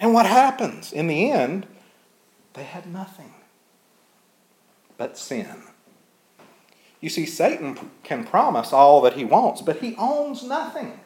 And 0.00 0.14
what 0.14 0.26
happens? 0.26 0.92
In 0.92 1.06
the 1.06 1.30
end, 1.30 1.66
they 2.54 2.64
had 2.64 2.86
nothing 2.86 3.34
but 4.96 5.18
sin. 5.18 5.62
You 7.00 7.08
see, 7.08 7.26
Satan 7.26 7.90
can 8.02 8.24
promise 8.24 8.72
all 8.72 9.00
that 9.02 9.14
he 9.14 9.24
wants, 9.24 9.62
but 9.62 9.78
he 9.78 9.94
owns 9.96 10.42
nothing. 10.42 11.00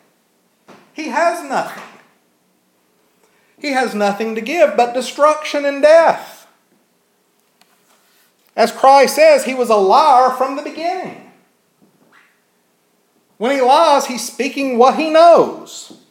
He 0.93 1.09
has 1.09 1.49
nothing. 1.49 1.83
He 3.59 3.69
has 3.69 3.95
nothing 3.95 4.35
to 4.35 4.41
give 4.41 4.77
but 4.77 4.95
destruction 4.95 5.65
and 5.65 5.83
death. 5.83 6.47
As 8.57 8.73
Christ 8.73 9.15
says, 9.15 9.45
he 9.45 9.55
was 9.55 9.71
a 9.71 9.77
liar 9.77 10.31
from 10.31 10.57
the 10.57 10.63
beginning. 10.63 11.33
When 13.39 13.53
he 13.55 13.61
lies, 13.63 14.07
he's 14.07 14.27
speaking 14.27 14.79
what 14.79 14.97
he 14.97 15.11
knows. 15.11 16.02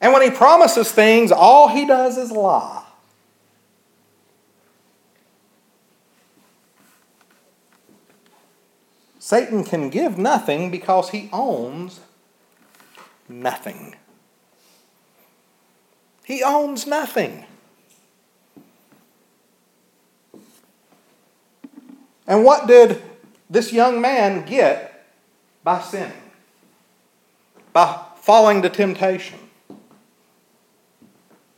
And 0.00 0.12
when 0.12 0.22
he 0.22 0.30
promises 0.30 0.90
things, 0.90 1.30
all 1.30 1.68
he 1.68 1.84
does 1.84 2.16
is 2.16 2.30
lie. 2.30 2.84
Satan 9.18 9.62
can 9.64 9.90
give 9.90 10.16
nothing 10.16 10.70
because 10.70 11.10
he 11.10 11.28
owns 11.32 12.00
nothing. 13.28 13.94
He 16.24 16.42
owns 16.42 16.86
nothing. 16.86 17.44
And 22.30 22.44
what 22.44 22.68
did 22.68 23.02
this 23.50 23.72
young 23.72 24.00
man 24.00 24.46
get 24.46 25.04
by 25.64 25.80
sinning? 25.80 26.12
By 27.72 28.04
falling 28.20 28.62
to 28.62 28.70
temptation? 28.70 29.39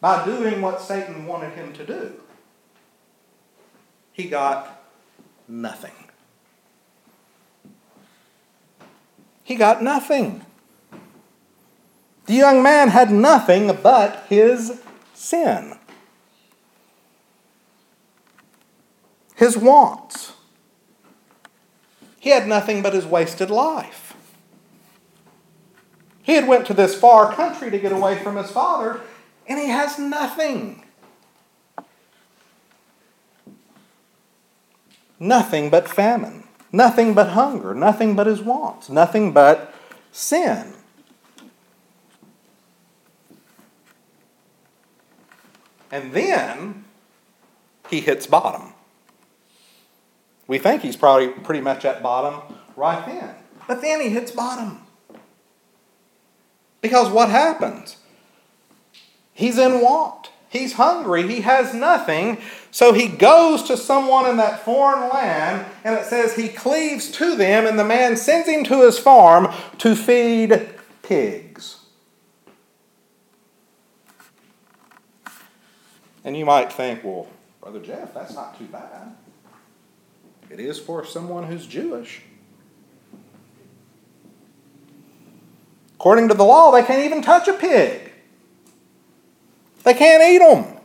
By 0.03 0.25
doing 0.25 0.61
what 0.61 0.81
Satan 0.81 1.27
wanted 1.27 1.53
him 1.53 1.73
to 1.75 1.87
do? 1.87 2.21
He 4.13 4.25
got 4.25 4.85
nothing. 5.47 5.93
He 9.45 9.55
got 9.55 9.81
nothing. 9.81 10.45
The 12.27 12.35
young 12.35 12.65
man 12.65 12.89
had 12.89 13.13
nothing 13.13 13.79
but 13.81 14.27
his 14.29 14.81
sin, 15.15 15.79
his 19.37 19.57
wants. 19.57 20.33
He 22.19 22.31
had 22.31 22.49
nothing 22.49 22.83
but 22.83 22.93
his 22.93 23.07
wasted 23.07 23.51
life. 23.51 24.17
He 26.25 26.33
had 26.33 26.49
went 26.49 26.67
to 26.67 26.75
this 26.75 26.97
far 26.97 27.33
country 27.33 27.71
to 27.71 27.79
get 27.79 27.93
away 27.93 28.17
from 28.17 28.37
his 28.37 28.51
father, 28.51 29.01
and 29.53 29.61
he 29.61 29.69
has 29.69 29.99
nothing. 29.99 30.83
Nothing 35.21 35.69
but 35.69 35.89
famine, 35.89 36.49
nothing 36.73 37.13
but 37.13 37.29
hunger, 37.31 37.75
nothing 37.75 38.17
but 38.17 38.27
his 38.27 38.41
wants, 38.41 38.89
nothing 38.89 39.33
but 39.33 39.75
sin. 40.11 40.73
And 45.91 46.13
then 46.15 46.87
he 47.91 48.01
hits 48.01 48.27
bottom. 48.27 48.73
We 50.47 50.59
think 50.59 50.81
he's 50.81 50.97
probably 50.97 51.29
pretty 51.29 51.61
much 51.61 51.85
at 51.85 52.03
bottom 52.03 52.57
right 52.75 53.05
then. 53.05 53.35
But 53.69 53.83
then 53.83 54.01
he 54.01 54.09
hits 54.09 54.31
bottom. 54.31 54.81
Because 56.81 57.11
what 57.11 57.29
happens? 57.29 57.99
He's 59.35 59.59
in 59.59 59.81
want. 59.81 60.31
He's 60.49 60.75
hungry. 60.75 61.27
He 61.27 61.41
has 61.41 61.73
nothing. 61.73 62.39
So 62.71 62.93
he 62.93 63.09
goes 63.09 63.63
to 63.65 63.77
someone 63.77 64.29
in 64.29 64.37
that 64.37 64.65
foreign 64.65 65.09
land, 65.09 65.67
and 65.83 65.95
it 65.95 66.05
says 66.05 66.37
he 66.37 66.49
cleaves 66.49 67.11
to 67.13 67.35
them, 67.35 67.67
and 67.67 67.79
the 67.79 67.85
man 67.85 68.17
sends 68.17 68.49
him 68.49 68.63
to 68.65 68.83
his 68.85 68.99
farm 68.99 69.53
to 69.79 69.97
feed 69.97 70.69
pigs. 71.03 71.79
And 76.25 76.37
you 76.37 76.45
might 76.45 76.73
think, 76.73 77.03
well, 77.03 77.29
Brother 77.61 77.81
Jeff, 77.81 78.13
that's 78.15 78.35
not 78.35 78.59
too 78.59 78.67
bad. 78.67 79.17
It 80.51 80.61
is 80.61 80.79
for 80.79 81.05
someone 81.05 81.45
who's 81.45 81.67
Jewish. 81.67 82.23
According 85.95 86.29
to 86.29 86.35
the 86.35 86.45
law, 86.45 86.71
they 86.71 86.83
can't 86.83 87.05
even 87.05 87.23
touch 87.23 87.49
a 87.49 87.55
pig. 87.55 88.12
They 89.85 89.95
can't 89.95 90.23
eat 90.23 90.39
them. 90.39 90.79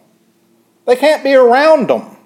They 0.85 0.95
can't 0.95 1.23
be 1.23 1.33
around 1.35 1.89
them. 1.89 2.17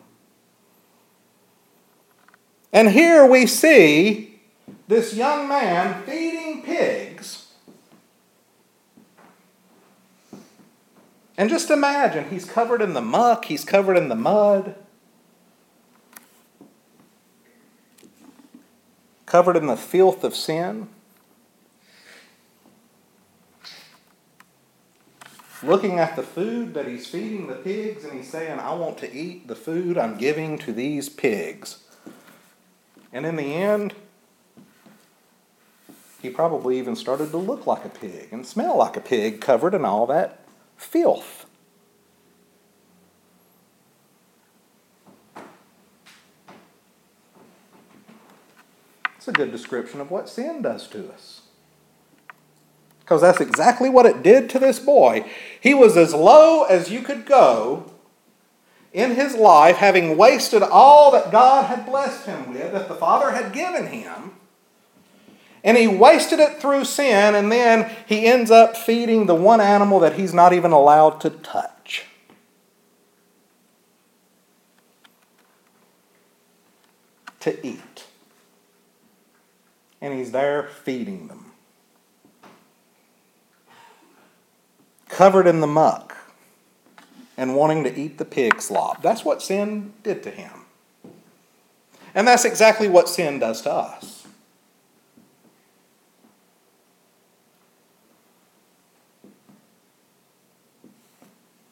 And 2.72 2.90
here 2.90 3.26
we 3.26 3.48
see 3.48 4.40
this 4.88 5.14
young 5.14 5.48
man 5.48 6.04
feeding 6.04 6.64
pigs 6.64 7.42
And 11.42 11.50
just 11.50 11.72
imagine, 11.72 12.30
he's 12.30 12.46
covered 12.46 12.84
in 12.84 12.94
the 12.94 13.02
muck, 13.02 13.46
he's 13.46 13.66
covered 13.66 13.98
in 13.98 14.10
the 14.10 14.16
mud, 14.16 14.76
covered 19.26 19.58
in 19.58 19.66
the 19.66 19.76
filth 19.76 20.24
of 20.24 20.36
sin. 20.36 20.88
Looking 25.64 26.00
at 26.00 26.16
the 26.16 26.24
food 26.24 26.74
that 26.74 26.88
he's 26.88 27.06
feeding 27.06 27.46
the 27.46 27.54
pigs, 27.54 28.04
and 28.04 28.14
he's 28.14 28.30
saying, 28.30 28.60
I 28.60 28.74
want 28.74 28.98
to 29.00 29.14
eat 29.14 29.48
the 29.48 29.56
food 29.56 29.96
I'm 29.98 30.18
giving 30.18 30.58
to 30.60 30.74
these 30.74 31.08
pigs. 31.08 31.84
And 33.14 33.28
in 33.28 33.36
the 33.36 33.54
end, 33.54 33.94
he 36.20 36.32
probably 36.32 36.80
even 36.80 36.96
started 36.96 37.30
to 37.32 37.38
look 37.38 37.68
like 37.68 37.86
a 37.86 37.90
pig 37.90 38.30
and 38.32 38.46
smell 38.46 38.78
like 38.78 38.98
a 38.98 39.02
pig, 39.02 39.40
covered 39.40 39.76
in 39.76 39.86
all 39.86 40.08
that 40.08 40.44
filth. 40.78 41.46
It's 49.18 49.28
a 49.28 49.32
good 49.32 49.52
description 49.52 50.02
of 50.02 50.10
what 50.10 50.28
sin 50.28 50.64
does 50.64 50.88
to 50.88 51.12
us. 51.12 51.41
Because 53.12 53.24
that's 53.24 53.42
exactly 53.42 53.90
what 53.90 54.06
it 54.06 54.24
did 54.24 54.50
to 54.52 54.58
this 54.60 54.80
boy. 54.80 55.30
He 55.60 55.74
was 55.74 55.98
as 55.98 56.14
low 56.14 56.64
as 56.64 56.90
you 56.90 57.02
could 57.02 57.26
go 57.26 57.92
in 58.94 59.16
his 59.16 59.36
life, 59.36 59.76
having 59.76 60.16
wasted 60.16 60.64
all 60.64 61.12
that 61.12 61.30
God 61.30 61.66
had 61.66 61.86
blessed 61.86 62.26
him 62.26 62.54
with, 62.54 62.72
that 62.72 62.88
the 62.88 62.96
Father 62.96 63.32
had 63.32 63.52
given 63.52 63.88
him. 63.88 64.36
And 65.62 65.76
he 65.76 65.90
wasted 65.90 66.40
it 66.40 66.62
through 66.62 66.86
sin, 66.86 67.36
and 67.36 67.52
then 67.52 67.94
he 68.06 68.28
ends 68.28 68.50
up 68.50 68.78
feeding 68.78 69.26
the 69.26 69.36
one 69.36 69.60
animal 69.60 70.00
that 70.00 70.14
he's 70.14 70.34
not 70.34 70.54
even 70.54 70.72
allowed 70.72 71.20
to 71.20 71.32
touch. 71.32 72.06
To 77.42 77.68
eat. 77.68 78.06
And 80.00 80.14
he's 80.14 80.32
there 80.32 80.64
feeding 80.64 81.28
them. 81.28 81.51
Covered 85.12 85.46
in 85.46 85.60
the 85.60 85.68
muck 85.68 86.18
and 87.38 87.56
wanting 87.56 87.84
to 87.84 87.96
eat 87.96 88.18
the 88.18 88.26
pig 88.26 88.62
slop. 88.62 89.02
That's 89.02 89.24
what 89.24 89.42
sin 89.42 89.94
did 90.04 90.24
to 90.24 90.32
him. 90.32 90.52
And 92.16 92.28
that's 92.28 92.46
exactly 92.46 92.88
what 92.88 93.08
sin 93.08 93.40
does 93.40 93.62
to 93.62 93.72
us. 93.72 94.26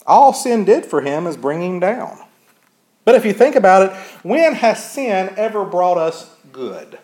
All 0.05 0.33
sin 0.33 0.65
did 0.65 0.85
for 0.85 1.01
him 1.01 1.27
is 1.27 1.37
bring 1.37 1.61
him 1.61 1.79
down. 1.79 2.19
But 3.05 3.15
if 3.15 3.25
you 3.25 3.33
think 3.33 3.55
about 3.55 3.83
it, 3.83 3.91
when 4.23 4.53
has 4.55 4.91
sin 4.91 5.33
ever 5.37 5.63
brought 5.63 5.97
us 5.97 6.35
good? 6.51 6.99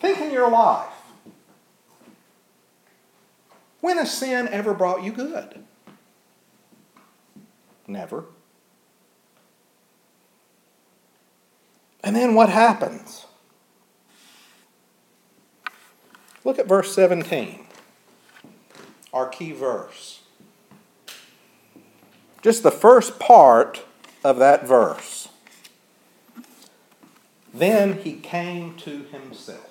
Think 0.00 0.20
in 0.20 0.32
your 0.32 0.50
life. 0.50 0.92
When 3.80 3.96
has 3.96 4.12
sin 4.12 4.48
ever 4.48 4.74
brought 4.74 5.02
you 5.02 5.12
good? 5.12 5.64
Never. 7.86 8.24
And 12.02 12.14
then 12.16 12.34
what 12.34 12.48
happens? 12.48 13.26
Look 16.44 16.58
at 16.58 16.66
verse 16.66 16.94
17 16.94 17.66
our 19.12 19.28
key 19.28 19.52
verse. 19.52 20.20
Just 22.42 22.62
the 22.62 22.70
first 22.70 23.18
part 23.18 23.84
of 24.24 24.38
that 24.38 24.66
verse. 24.66 25.28
Then 27.52 27.98
he 27.98 28.14
came 28.14 28.76
to 28.78 29.02
himself. 29.04 29.69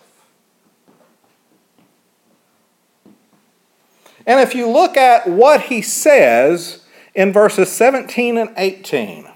And 4.30 4.39
if 4.39 4.54
you 4.54 4.70
look 4.70 4.96
at 4.96 5.28
what 5.28 5.63
he 5.63 5.82
says 5.82 6.86
in 7.15 7.34
verses 7.34 7.72
17 7.72 8.38
and 8.38 8.52
18, 8.58 9.28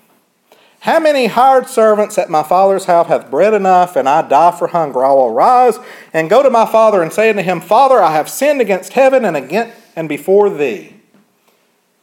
how 0.82 0.99
many 0.99 1.25
hired 1.25 1.67
servants 1.67 2.19
at 2.19 2.29
my 2.29 2.43
father's 2.43 2.86
house 2.86 3.08
hath 3.08 3.32
bread 3.32 3.56
enough, 3.56 3.95
and 3.95 4.08
I 4.08 4.21
die 4.21 4.51
for 4.51 4.67
hunger? 4.67 5.03
I 5.03 5.12
will 5.12 5.34
rise 5.34 5.79
and 6.13 6.29
go 6.29 6.43
to 6.43 6.51
my 6.51 6.67
father 6.67 7.01
and 7.01 7.12
say 7.12 7.32
unto 7.32 7.41
him, 7.41 7.60
Father, 7.60 8.03
I 8.03 8.12
have 8.12 8.29
sinned 8.29 8.62
against 8.62 8.93
heaven 8.93 9.25
and 9.25 9.36
against 9.36 9.75
and 9.95 10.08
before 10.08 10.51
thee. 10.51 10.97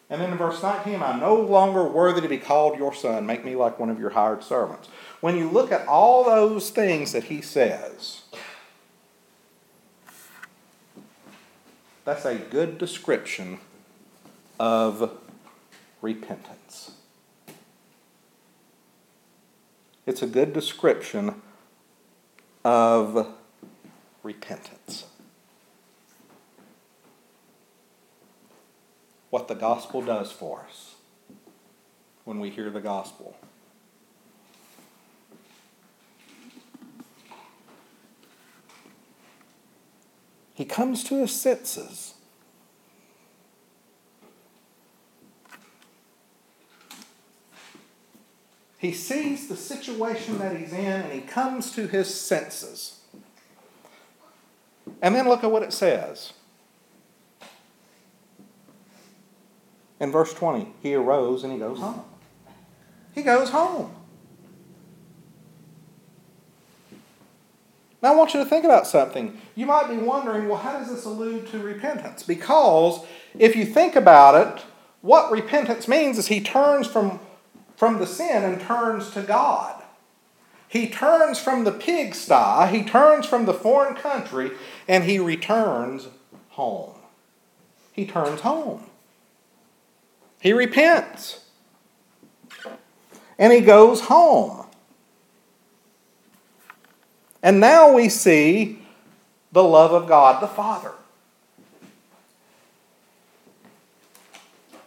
And 0.09 0.21
then 0.21 0.33
in 0.33 0.39
verse 0.39 0.61
19, 0.61 1.01
I'm 1.01 1.21
no 1.21 1.37
longer 1.37 1.85
worthy 1.85 2.21
to 2.21 2.29
be 2.29 2.39
called 2.39 2.77
your 2.77 2.93
son. 2.93 3.25
Make 3.25 3.45
me 3.45 3.55
like 3.55 3.79
one 3.79 3.91
of 3.91 4.01
your 4.01 4.11
hired 4.11 4.43
servants. 4.43 4.89
When 5.21 5.37
you 5.37 5.49
look 5.49 5.71
at 5.71 5.87
all 5.87 6.25
those 6.25 6.71
things 6.71 7.13
that 7.13 7.25
he 7.25 7.41
says, 7.41 8.23
that's 12.11 12.25
a 12.25 12.35
good 12.35 12.77
description 12.77 13.61
of 14.59 15.17
repentance. 16.03 16.91
It's 20.07 20.21
a 20.21 20.27
good 20.27 20.53
description 20.53 21.41
of 22.65 23.29
repentance. 24.25 25.05
What 29.31 29.47
the 29.47 29.55
gospel 29.55 30.03
does 30.03 30.33
for 30.33 30.65
us 30.69 30.97
when 32.25 32.41
we 32.41 32.51
hear 32.51 32.71
the 32.71 32.81
gospel. 32.81 33.37
He 40.61 40.67
comes 40.67 41.03
to 41.05 41.15
his 41.15 41.33
senses. 41.33 42.13
He 48.77 48.93
sees 48.93 49.49
the 49.49 49.57
situation 49.57 50.37
that 50.37 50.55
he's 50.55 50.75
in 50.75 50.85
and 50.85 51.13
he 51.15 51.23
comes 51.23 51.73
to 51.77 51.87
his 51.87 52.15
senses. 52.15 53.01
And 55.01 55.15
then 55.15 55.27
look 55.27 55.43
at 55.45 55.51
what 55.51 55.63
it 55.63 55.73
says. 55.73 56.35
In 59.99 60.13
verse 60.13 60.35
20, 60.35 60.75
he 60.83 60.95
arose 60.95 61.43
and 61.43 61.55
he 61.55 61.59
goes 61.59 61.79
home. 61.79 62.05
He 63.15 63.23
goes 63.23 63.49
home. 63.49 63.97
Now, 68.03 68.13
I 68.13 68.17
want 68.17 68.33
you 68.33 68.41
to 68.41 68.47
think 68.47 68.65
about 68.65 68.87
something. 68.87 69.39
You 69.55 69.67
might 69.67 69.89
be 69.89 69.97
wondering, 69.97 70.49
well, 70.49 70.59
how 70.59 70.79
does 70.79 70.89
this 70.89 71.05
allude 71.05 71.49
to 71.49 71.59
repentance? 71.59 72.23
Because 72.23 73.05
if 73.39 73.55
you 73.55 73.67
think 73.67 73.95
about 73.95 74.35
it, 74.35 74.65
what 75.03 75.31
repentance 75.31 75.87
means 75.87 76.19
is 76.19 76.29
he 76.29 76.41
turns 76.41 76.87
from, 76.87 77.21
from 77.77 77.99
the 77.99 78.07
sin 78.07 78.43
and 78.43 78.61
turns 78.61 79.11
to 79.11 79.23
God. 79.23 79.83
He 80.69 80.89
turns 80.89 81.39
from 81.39 81.65
the 81.65 81.73
pigsty, 81.73 82.69
he 82.71 82.85
turns 82.85 83.27
from 83.27 83.45
the 83.45 83.53
foreign 83.53 83.97
country, 83.97 84.53
and 84.87 85.05
he 85.05 85.19
returns 85.19 86.07
home. 86.51 86.95
He 87.93 88.07
turns 88.07 88.43
home. 88.43 88.85
He 90.41 90.53
repents. 90.53 91.45
And 93.39 93.53
he 93.53 93.61
goes 93.61 94.03
home. 94.03 94.67
And 97.43 97.61
now 97.61 97.93
we 97.93 98.09
see 98.09 98.83
the 99.53 99.65
love 99.65 99.93
of 99.93 100.07
God 100.07 100.43
the 100.43 100.47
Father. 100.47 100.93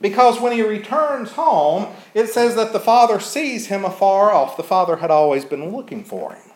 Because 0.04 0.42
when 0.42 0.52
he 0.52 0.62
returns 0.62 1.32
home, 1.32 1.88
it 2.14 2.28
says 2.28 2.56
that 2.56 2.74
the 2.74 2.80
Father 2.80 3.22
sees 3.22 3.68
him 3.68 3.86
afar 3.86 4.34
off. 4.34 4.58
The 4.58 4.64
Father 4.64 4.98
had 4.98 5.10
always 5.10 5.46
been 5.46 5.74
looking 5.74 6.04
for 6.04 6.34
him, 6.34 6.52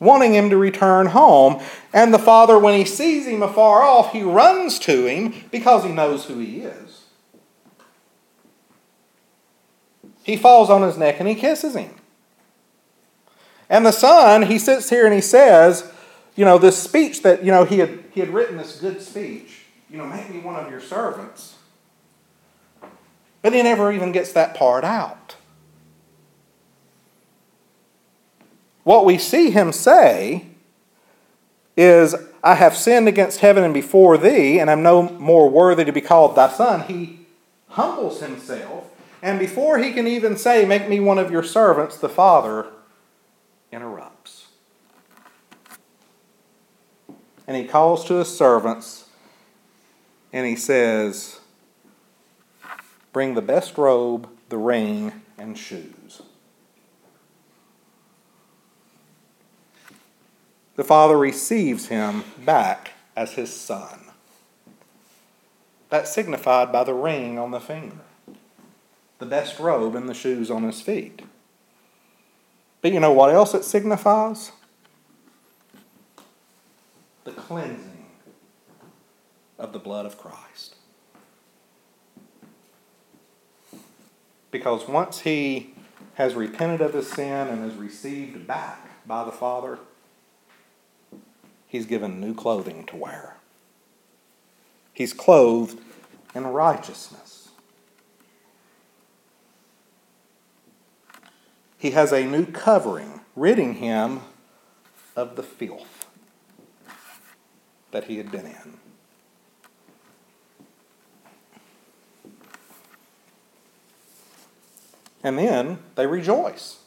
wanting 0.00 0.32
him 0.32 0.48
to 0.48 0.56
return 0.56 1.08
home. 1.08 1.62
And 1.92 2.14
the 2.14 2.18
Father, 2.18 2.58
when 2.58 2.78
he 2.78 2.86
sees 2.86 3.26
him 3.26 3.42
afar 3.42 3.82
off, 3.82 4.12
he 4.12 4.22
runs 4.22 4.78
to 4.80 5.04
him 5.04 5.34
because 5.50 5.84
he 5.84 5.92
knows 5.92 6.24
who 6.24 6.38
he 6.38 6.60
is. 6.60 7.04
He 10.22 10.38
falls 10.38 10.70
on 10.70 10.80
his 10.80 10.96
neck 10.96 11.16
and 11.20 11.28
he 11.28 11.34
kisses 11.34 11.76
him. 11.76 11.95
And 13.68 13.84
the 13.84 13.92
son, 13.92 14.42
he 14.42 14.58
sits 14.58 14.90
here 14.90 15.04
and 15.04 15.14
he 15.14 15.20
says, 15.20 15.90
you 16.36 16.44
know, 16.44 16.58
this 16.58 16.80
speech 16.80 17.22
that, 17.22 17.44
you 17.44 17.50
know, 17.50 17.64
he 17.64 17.78
had, 17.78 18.04
he 18.12 18.20
had 18.20 18.28
written 18.30 18.58
this 18.58 18.78
good 18.80 19.00
speech, 19.00 19.64
you 19.90 19.96
know, 19.96 20.06
make 20.06 20.30
me 20.30 20.38
one 20.40 20.56
of 20.56 20.70
your 20.70 20.80
servants. 20.80 21.56
But 23.42 23.52
he 23.52 23.62
never 23.62 23.90
even 23.90 24.12
gets 24.12 24.32
that 24.32 24.54
part 24.54 24.84
out. 24.84 25.36
What 28.84 29.04
we 29.04 29.18
see 29.18 29.50
him 29.50 29.72
say 29.72 30.46
is, 31.76 32.14
I 32.44 32.54
have 32.54 32.76
sinned 32.76 33.08
against 33.08 33.40
heaven 33.40 33.64
and 33.64 33.74
before 33.74 34.16
thee, 34.16 34.60
and 34.60 34.70
I 34.70 34.74
am 34.74 34.82
no 34.84 35.02
more 35.02 35.50
worthy 35.50 35.84
to 35.84 35.92
be 35.92 36.00
called 36.00 36.36
thy 36.36 36.48
son. 36.48 36.82
He 36.82 37.26
humbles 37.70 38.20
himself, 38.20 38.88
and 39.20 39.40
before 39.40 39.78
he 39.78 39.92
can 39.92 40.06
even 40.06 40.36
say, 40.36 40.64
Make 40.64 40.88
me 40.88 41.00
one 41.00 41.18
of 41.18 41.32
your 41.32 41.42
servants, 41.42 41.96
the 41.98 42.08
Father 42.08 42.66
interrupts. 43.72 44.48
And 47.46 47.56
he 47.56 47.64
calls 47.64 48.04
to 48.06 48.14
his 48.14 48.36
servants 48.36 49.08
and 50.32 50.46
he 50.46 50.56
says, 50.56 51.40
Bring 53.12 53.34
the 53.34 53.42
best 53.42 53.78
robe, 53.78 54.28
the 54.48 54.58
ring, 54.58 55.22
and 55.38 55.56
shoes. 55.56 56.22
The 60.74 60.84
father 60.84 61.16
receives 61.16 61.88
him 61.88 62.24
back 62.44 62.92
as 63.16 63.32
his 63.32 63.50
son. 63.50 64.00
That's 65.88 66.12
signified 66.12 66.70
by 66.70 66.84
the 66.84 66.92
ring 66.92 67.38
on 67.38 67.50
the 67.50 67.60
finger, 67.60 67.96
the 69.18 69.26
best 69.26 69.58
robe, 69.58 69.94
and 69.94 70.08
the 70.08 70.14
shoes 70.14 70.50
on 70.50 70.64
his 70.64 70.82
feet. 70.82 71.22
But 72.86 72.92
you 72.92 73.00
know 73.00 73.10
what 73.10 73.34
else 73.34 73.52
it 73.52 73.64
signifies? 73.64 74.52
The 77.24 77.32
cleansing 77.32 78.06
of 79.58 79.72
the 79.72 79.80
blood 79.80 80.06
of 80.06 80.16
Christ. 80.16 80.76
Because 84.52 84.86
once 84.86 85.22
he 85.22 85.74
has 86.14 86.36
repented 86.36 86.80
of 86.80 86.94
his 86.94 87.10
sin 87.10 87.48
and 87.48 87.68
is 87.68 87.76
received 87.76 88.46
back 88.46 89.04
by 89.04 89.24
the 89.24 89.32
Father, 89.32 89.80
he's 91.66 91.86
given 91.86 92.20
new 92.20 92.34
clothing 92.34 92.86
to 92.86 92.94
wear. 92.94 93.34
He's 94.92 95.12
clothed 95.12 95.80
in 96.36 96.46
righteousness. 96.46 97.35
He 101.78 101.90
has 101.90 102.12
a 102.12 102.24
new 102.24 102.46
covering, 102.46 103.20
ridding 103.34 103.74
him 103.74 104.20
of 105.14 105.36
the 105.36 105.42
filth 105.42 106.06
that 107.90 108.04
he 108.04 108.16
had 108.16 108.30
been 108.30 108.46
in. 108.46 108.78
And 115.22 115.38
then 115.38 115.78
they 115.96 116.06
rejoice 116.06 116.78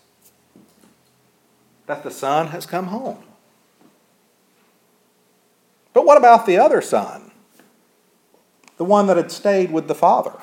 that 1.87 2.03
the 2.03 2.11
son 2.11 2.47
has 2.47 2.65
come 2.65 2.87
home. 2.87 3.23
But 5.93 6.05
what 6.05 6.17
about 6.17 6.45
the 6.45 6.57
other 6.57 6.81
son? 6.81 7.31
The 8.77 8.85
one 8.85 9.07
that 9.07 9.17
had 9.17 9.31
stayed 9.31 9.71
with 9.71 9.87
the 9.87 9.95
father? 9.95 10.39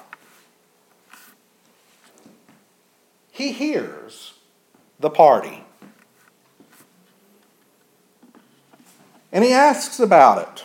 He 3.31 3.53
hears 3.53 4.35
the 5.01 5.11
party. 5.11 5.65
And 9.33 9.45
he 9.45 9.53
asks 9.53 10.01
about 10.01 10.39
it. 10.49 10.65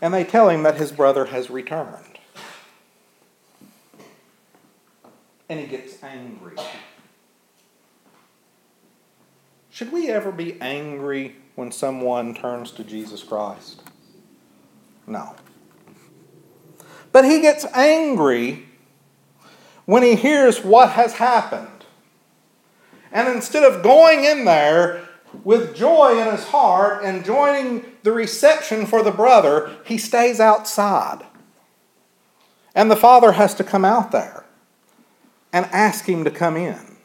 And 0.00 0.14
they 0.14 0.24
tell 0.24 0.48
him 0.48 0.62
that 0.62 0.76
his 0.76 0.92
brother 0.92 1.26
has 1.26 1.50
returned. 1.50 2.18
And 5.48 5.58
he 5.58 5.66
gets 5.66 6.02
angry. 6.02 6.56
Should 9.70 9.92
we 9.92 10.08
ever 10.08 10.30
be 10.30 10.60
angry 10.60 11.36
when 11.54 11.72
someone 11.72 12.34
turns 12.34 12.70
to 12.72 12.84
Jesus 12.84 13.22
Christ? 13.22 13.82
No. 15.06 15.34
But 17.10 17.24
he 17.24 17.40
gets 17.40 17.64
angry 17.74 18.66
when 19.86 20.02
he 20.02 20.14
hears 20.14 20.62
what 20.62 20.90
has 20.90 21.14
happened. 21.14 21.77
And 23.12 23.28
instead 23.28 23.64
of 23.64 23.82
going 23.82 24.24
in 24.24 24.44
there 24.44 25.08
with 25.44 25.74
joy 25.74 26.20
in 26.20 26.30
his 26.30 26.44
heart 26.48 27.04
and 27.04 27.24
joining 27.24 27.84
the 28.02 28.12
reception 28.12 28.86
for 28.86 29.02
the 29.02 29.10
brother, 29.10 29.76
he 29.84 29.98
stays 29.98 30.40
outside. 30.40 31.24
And 32.74 32.90
the 32.90 32.96
father 32.96 33.32
has 33.32 33.54
to 33.54 33.64
come 33.64 33.84
out 33.84 34.12
there 34.12 34.44
and 35.52 35.66
ask 35.66 36.06
him 36.06 36.24
to 36.24 36.30
come 36.30 36.56
in. 36.56 36.96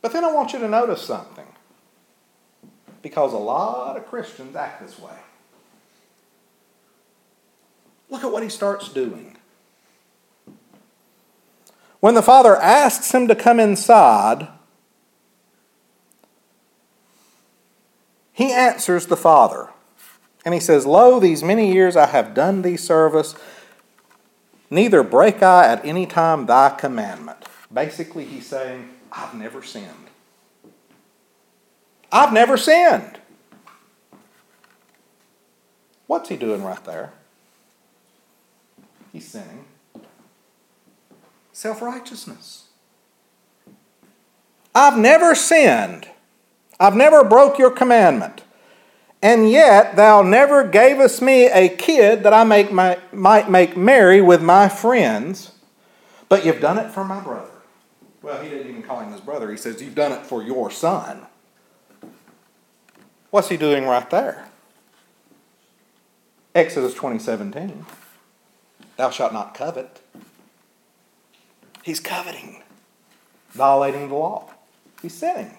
But 0.00 0.12
then 0.12 0.24
I 0.24 0.32
want 0.32 0.52
you 0.52 0.58
to 0.58 0.68
notice 0.68 1.02
something. 1.02 1.46
Because 3.00 3.32
a 3.32 3.38
lot 3.38 3.96
of 3.96 4.06
Christians 4.06 4.54
act 4.54 4.82
this 4.82 4.98
way. 4.98 5.14
Look 8.10 8.24
at 8.24 8.30
what 8.30 8.42
he 8.42 8.48
starts 8.48 8.88
doing. 8.88 9.36
When 12.02 12.14
the 12.14 12.22
father 12.22 12.56
asks 12.56 13.14
him 13.14 13.28
to 13.28 13.36
come 13.36 13.60
inside, 13.60 14.48
he 18.32 18.50
answers 18.50 19.06
the 19.06 19.16
father. 19.16 19.70
And 20.44 20.52
he 20.52 20.58
says, 20.58 20.84
Lo, 20.84 21.20
these 21.20 21.44
many 21.44 21.72
years 21.72 21.94
I 21.94 22.06
have 22.06 22.34
done 22.34 22.62
thee 22.62 22.76
service, 22.76 23.36
neither 24.68 25.04
break 25.04 25.44
I 25.44 25.68
at 25.68 25.84
any 25.86 26.04
time 26.04 26.46
thy 26.46 26.70
commandment. 26.70 27.46
Basically, 27.72 28.24
he's 28.24 28.48
saying, 28.48 28.88
I've 29.12 29.34
never 29.34 29.62
sinned. 29.62 30.08
I've 32.10 32.32
never 32.32 32.56
sinned. 32.56 33.20
What's 36.08 36.28
he 36.28 36.36
doing 36.36 36.64
right 36.64 36.84
there? 36.84 37.12
He's 39.12 39.28
sinning. 39.28 39.66
Self 41.62 41.80
righteousness. 41.80 42.64
I've 44.74 44.98
never 44.98 45.36
sinned. 45.36 46.08
I've 46.80 46.96
never 46.96 47.22
broke 47.22 47.56
your 47.56 47.70
commandment. 47.70 48.42
And 49.22 49.48
yet 49.48 49.94
thou 49.94 50.22
never 50.22 50.66
gavest 50.66 51.22
me 51.22 51.44
a 51.44 51.68
kid 51.68 52.24
that 52.24 52.34
I 52.34 52.42
make 52.42 52.72
my, 52.72 52.98
might 53.12 53.48
make 53.48 53.76
merry 53.76 54.20
with 54.20 54.42
my 54.42 54.68
friends, 54.68 55.52
but 56.28 56.44
you've 56.44 56.60
done 56.60 56.78
it 56.78 56.90
for 56.90 57.04
my 57.04 57.20
brother. 57.20 57.52
Well, 58.22 58.42
he 58.42 58.48
didn't 58.48 58.68
even 58.68 58.82
call 58.82 58.98
him 58.98 59.12
his 59.12 59.20
brother. 59.20 59.48
He 59.48 59.56
says, 59.56 59.80
You've 59.80 59.94
done 59.94 60.10
it 60.10 60.26
for 60.26 60.42
your 60.42 60.68
son. 60.68 61.28
What's 63.30 63.50
he 63.50 63.56
doing 63.56 63.84
right 63.84 64.10
there? 64.10 64.48
Exodus 66.56 66.94
2017. 66.94 67.86
Thou 68.96 69.10
shalt 69.10 69.32
not 69.32 69.54
covet. 69.54 70.01
He's 71.82 72.00
coveting, 72.00 72.62
violating 73.50 74.08
the 74.08 74.14
law. 74.14 74.50
He's 75.00 75.14
sinning. 75.14 75.58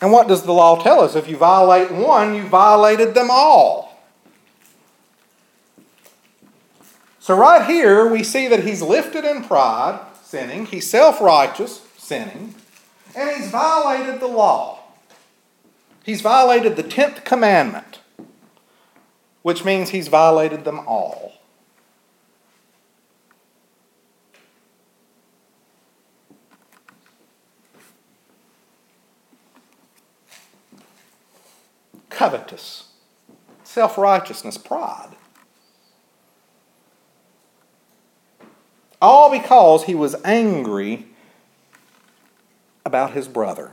And 0.00 0.12
what 0.12 0.28
does 0.28 0.42
the 0.42 0.52
law 0.52 0.82
tell 0.82 1.00
us? 1.00 1.16
If 1.16 1.28
you 1.28 1.36
violate 1.36 1.90
one, 1.90 2.34
you 2.34 2.44
violated 2.44 3.14
them 3.14 3.28
all. 3.30 4.00
So, 7.20 7.36
right 7.36 7.66
here, 7.66 8.08
we 8.08 8.22
see 8.22 8.48
that 8.48 8.64
he's 8.64 8.80
lifted 8.80 9.24
in 9.24 9.44
pride, 9.44 10.00
sinning. 10.22 10.66
He's 10.66 10.88
self 10.88 11.20
righteous, 11.20 11.86
sinning. 11.96 12.54
And 13.14 13.36
he's 13.36 13.50
violated 13.50 14.20
the 14.20 14.28
law. 14.28 14.78
He's 16.04 16.22
violated 16.22 16.76
the 16.76 16.84
10th 16.84 17.24
commandment, 17.24 17.98
which 19.42 19.64
means 19.64 19.90
he's 19.90 20.08
violated 20.08 20.64
them 20.64 20.80
all. 20.86 21.37
Covetous, 32.18 32.88
self 33.62 33.96
righteousness, 33.96 34.58
pride. 34.58 35.10
All 39.00 39.30
because 39.30 39.84
he 39.84 39.94
was 39.94 40.16
angry 40.24 41.06
about 42.84 43.12
his 43.12 43.28
brother. 43.28 43.70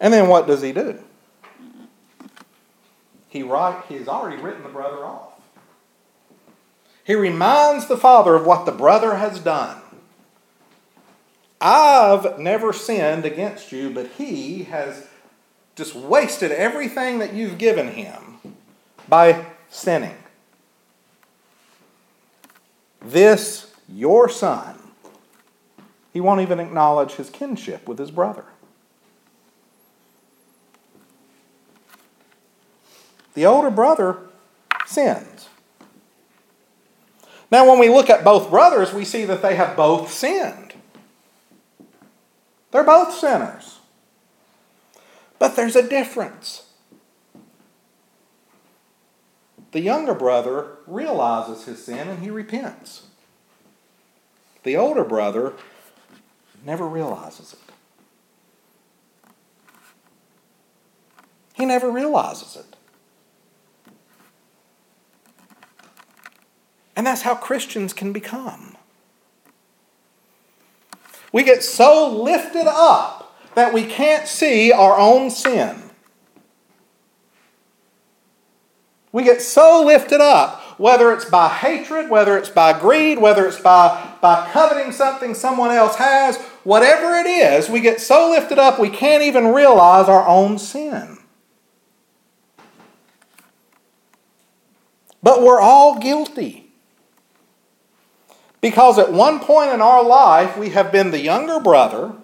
And 0.00 0.12
then 0.12 0.26
what 0.26 0.48
does 0.48 0.62
he 0.62 0.72
do? 0.72 0.98
He 3.28 3.44
write, 3.44 3.84
he's 3.88 4.08
already 4.08 4.42
written 4.42 4.64
the 4.64 4.68
brother 4.68 5.04
off. 5.04 5.34
He 7.04 7.14
reminds 7.14 7.86
the 7.86 7.96
father 7.96 8.34
of 8.34 8.44
what 8.44 8.66
the 8.66 8.72
brother 8.72 9.14
has 9.14 9.38
done. 9.38 9.83
I've 11.66 12.38
never 12.38 12.74
sinned 12.74 13.24
against 13.24 13.72
you, 13.72 13.88
but 13.88 14.06
he 14.18 14.64
has 14.64 15.08
just 15.76 15.94
wasted 15.94 16.52
everything 16.52 17.20
that 17.20 17.32
you've 17.32 17.56
given 17.56 17.88
him 17.88 18.38
by 19.08 19.46
sinning. 19.70 20.16
This, 23.00 23.72
your 23.88 24.28
son, 24.28 24.78
he 26.12 26.20
won't 26.20 26.42
even 26.42 26.60
acknowledge 26.60 27.12
his 27.12 27.30
kinship 27.30 27.88
with 27.88 27.98
his 27.98 28.10
brother. 28.10 28.44
The 33.32 33.46
older 33.46 33.70
brother 33.70 34.18
sins. 34.84 35.48
Now, 37.50 37.66
when 37.66 37.78
we 37.78 37.88
look 37.88 38.10
at 38.10 38.22
both 38.22 38.50
brothers, 38.50 38.92
we 38.92 39.06
see 39.06 39.24
that 39.24 39.40
they 39.40 39.56
have 39.56 39.76
both 39.76 40.12
sinned. 40.12 40.63
They're 42.74 42.82
both 42.82 43.14
sinners. 43.14 43.78
But 45.38 45.54
there's 45.54 45.76
a 45.76 45.88
difference. 45.88 46.66
The 49.70 49.78
younger 49.78 50.12
brother 50.12 50.78
realizes 50.84 51.66
his 51.66 51.84
sin 51.84 52.08
and 52.08 52.18
he 52.18 52.30
repents. 52.30 53.06
The 54.64 54.76
older 54.76 55.04
brother 55.04 55.52
never 56.66 56.88
realizes 56.88 57.52
it. 57.52 57.60
He 61.52 61.64
never 61.64 61.92
realizes 61.92 62.56
it. 62.56 62.76
And 66.96 67.06
that's 67.06 67.22
how 67.22 67.36
Christians 67.36 67.92
can 67.92 68.12
become. 68.12 68.73
We 71.34 71.42
get 71.42 71.64
so 71.64 72.08
lifted 72.22 72.68
up 72.68 73.36
that 73.56 73.74
we 73.74 73.86
can't 73.86 74.28
see 74.28 74.70
our 74.70 74.96
own 74.96 75.32
sin. 75.32 75.90
We 79.10 79.24
get 79.24 79.42
so 79.42 79.82
lifted 79.84 80.20
up, 80.20 80.60
whether 80.78 81.12
it's 81.12 81.24
by 81.24 81.48
hatred, 81.48 82.08
whether 82.08 82.38
it's 82.38 82.50
by 82.50 82.78
greed, 82.78 83.18
whether 83.18 83.48
it's 83.48 83.58
by, 83.58 84.14
by 84.22 84.48
coveting 84.52 84.92
something 84.92 85.34
someone 85.34 85.72
else 85.72 85.96
has, 85.96 86.36
whatever 86.62 87.16
it 87.16 87.26
is, 87.26 87.68
we 87.68 87.80
get 87.80 88.00
so 88.00 88.30
lifted 88.30 88.60
up 88.60 88.78
we 88.78 88.88
can't 88.88 89.24
even 89.24 89.48
realize 89.48 90.08
our 90.08 90.28
own 90.28 90.56
sin. 90.56 91.18
But 95.20 95.42
we're 95.42 95.60
all 95.60 95.98
guilty. 95.98 96.63
Because 98.64 98.98
at 98.98 99.12
one 99.12 99.40
point 99.40 99.72
in 99.72 99.82
our 99.82 100.02
life, 100.02 100.56
we 100.56 100.70
have 100.70 100.90
been 100.90 101.10
the 101.10 101.20
younger 101.20 101.60
brother 101.60 102.14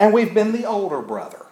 and 0.00 0.14
we've 0.14 0.32
been 0.32 0.52
the 0.52 0.64
older 0.64 1.02
brother. 1.02 1.44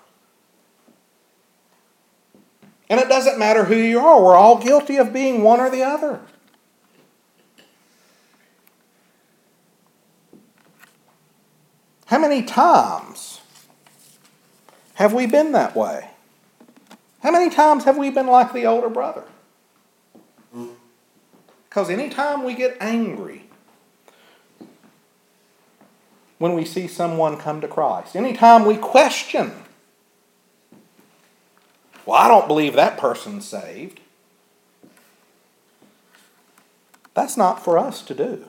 And 2.89 2.99
it 2.99 3.11
doesn't 3.11 3.39
matter 3.39 3.65
who 3.65 3.77
you 3.77 3.99
are, 3.99 4.23
we're 4.23 4.35
all 4.35 4.57
guilty 4.57 4.97
of 4.97 5.13
being 5.13 5.43
one 5.43 5.61
or 5.61 5.69
the 5.69 5.83
other. 5.83 6.23
How 12.07 12.19
many 12.19 12.45
times 12.45 13.43
have 14.95 15.13
we 15.13 15.27
been 15.27 15.53
that 15.53 15.77
way? 15.77 16.09
How 17.23 17.31
many 17.31 17.55
times 17.55 17.85
have 17.85 17.99
we 17.99 18.09
been 18.09 18.29
like 18.29 18.55
the 18.55 18.65
older 18.65 18.89
brother? 18.89 19.25
Because 21.73 21.89
anytime 21.89 22.45
we 22.45 22.53
get 22.53 22.77
angry, 22.83 23.45
when 26.37 26.53
we 26.53 26.67
see 26.67 26.87
someone 26.87 27.39
come 27.39 27.63
to 27.63 27.67
Christ, 27.67 28.15
anytime 28.15 28.67
we 28.67 28.77
question, 28.77 29.53
well, 32.05 32.19
I 32.19 32.29
don't 32.29 32.47
believe 32.47 32.75
that 32.75 32.99
person's 32.99 33.49
saved, 33.49 34.01
that's 37.15 37.39
not 37.39 37.65
for 37.65 37.79
us 37.79 38.03
to 38.03 38.15
do. 38.15 38.47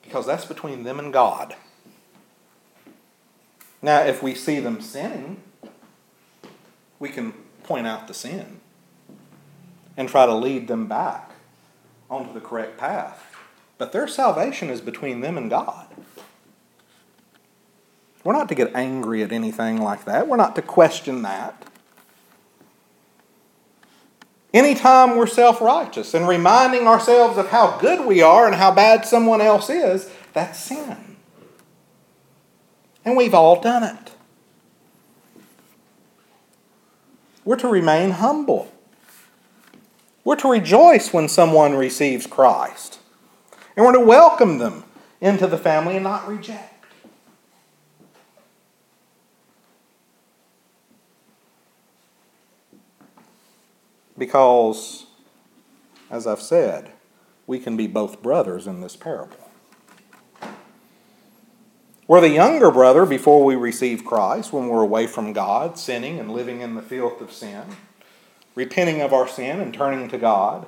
Because 0.00 0.24
that's 0.24 0.46
between 0.46 0.84
them 0.84 0.98
and 0.98 1.12
God. 1.12 1.56
Now, 3.82 4.00
if 4.00 4.22
we 4.22 4.34
see 4.34 4.60
them 4.60 4.80
sinning, 4.80 5.42
we 6.98 7.10
can 7.10 7.34
point 7.64 7.86
out 7.86 8.08
the 8.08 8.14
sin 8.14 8.60
and 9.96 10.08
try 10.08 10.26
to 10.26 10.34
lead 10.34 10.68
them 10.68 10.86
back 10.86 11.32
onto 12.10 12.32
the 12.32 12.40
correct 12.40 12.78
path. 12.78 13.36
But 13.78 13.92
their 13.92 14.06
salvation 14.06 14.70
is 14.70 14.80
between 14.80 15.20
them 15.20 15.36
and 15.36 15.50
God. 15.50 15.86
We're 18.24 18.34
not 18.34 18.48
to 18.50 18.54
get 18.54 18.74
angry 18.74 19.22
at 19.22 19.32
anything 19.32 19.80
like 19.80 20.04
that. 20.04 20.28
We're 20.28 20.36
not 20.36 20.54
to 20.56 20.62
question 20.62 21.22
that. 21.22 21.66
Anytime 24.54 25.16
we're 25.16 25.26
self 25.26 25.60
righteous 25.60 26.14
and 26.14 26.28
reminding 26.28 26.86
ourselves 26.86 27.38
of 27.38 27.48
how 27.48 27.78
good 27.78 28.06
we 28.06 28.20
are 28.20 28.46
and 28.46 28.54
how 28.54 28.70
bad 28.72 29.06
someone 29.06 29.40
else 29.40 29.70
is, 29.70 30.10
that's 30.34 30.58
sin. 30.58 31.16
And 33.04 33.16
we've 33.16 33.34
all 33.34 33.60
done 33.60 33.82
it. 33.82 34.12
We're 37.44 37.56
to 37.56 37.68
remain 37.68 38.12
humble. 38.12 38.70
We're 40.24 40.36
to 40.36 40.50
rejoice 40.50 41.12
when 41.12 41.28
someone 41.28 41.74
receives 41.74 42.26
Christ. 42.26 43.00
And 43.76 43.84
we're 43.84 43.92
to 43.92 44.00
welcome 44.00 44.58
them 44.58 44.84
into 45.20 45.46
the 45.46 45.58
family 45.58 45.96
and 45.96 46.04
not 46.04 46.28
reject. 46.28 46.68
Because, 54.16 55.06
as 56.10 56.26
I've 56.26 56.42
said, 56.42 56.92
we 57.46 57.58
can 57.58 57.76
be 57.76 57.88
both 57.88 58.22
brothers 58.22 58.68
in 58.68 58.80
this 58.80 58.94
parable. 58.94 59.41
We're 62.12 62.20
the 62.20 62.28
younger 62.28 62.70
brother 62.70 63.06
before 63.06 63.42
we 63.42 63.56
receive 63.56 64.04
Christ, 64.04 64.52
when 64.52 64.68
we're 64.68 64.82
away 64.82 65.06
from 65.06 65.32
God, 65.32 65.78
sinning 65.78 66.20
and 66.20 66.30
living 66.30 66.60
in 66.60 66.74
the 66.74 66.82
filth 66.82 67.22
of 67.22 67.32
sin, 67.32 67.62
repenting 68.54 69.00
of 69.00 69.14
our 69.14 69.26
sin 69.26 69.60
and 69.60 69.72
turning 69.72 70.08
to 70.10 70.18
God. 70.18 70.66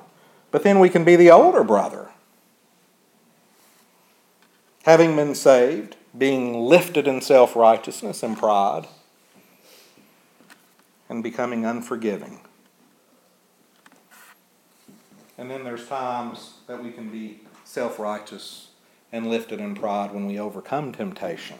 But 0.49 0.63
then 0.63 0.79
we 0.79 0.89
can 0.89 1.03
be 1.03 1.15
the 1.15 1.29
older 1.29 1.63
brother, 1.63 2.09
having 4.85 5.15
been 5.15 5.35
saved, 5.35 5.97
being 6.17 6.61
lifted 6.61 7.07
in 7.07 7.21
self 7.21 7.55
righteousness 7.55 8.23
and 8.23 8.35
pride, 8.35 8.87
and 11.07 11.21
becoming 11.21 11.63
unforgiving. 11.63 12.39
And 15.37 15.51
then 15.51 15.63
there's 15.63 15.87
times 15.87 16.55
that 16.65 16.83
we 16.83 16.89
can 16.89 17.11
be 17.11 17.41
self 17.65 17.99
righteous 17.99 18.69
and 19.11 19.29
lifted 19.29 19.59
in 19.59 19.75
pride 19.75 20.13
when 20.13 20.25
we 20.25 20.39
overcome 20.39 20.91
temptation. 20.91 21.57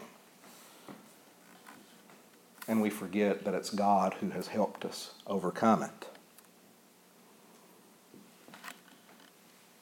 And 2.68 2.82
we 2.82 2.90
forget 2.90 3.44
that 3.44 3.54
it's 3.54 3.70
God 3.70 4.14
who 4.14 4.30
has 4.30 4.48
helped 4.48 4.84
us 4.84 5.12
overcome 5.26 5.82
it. 5.82 6.08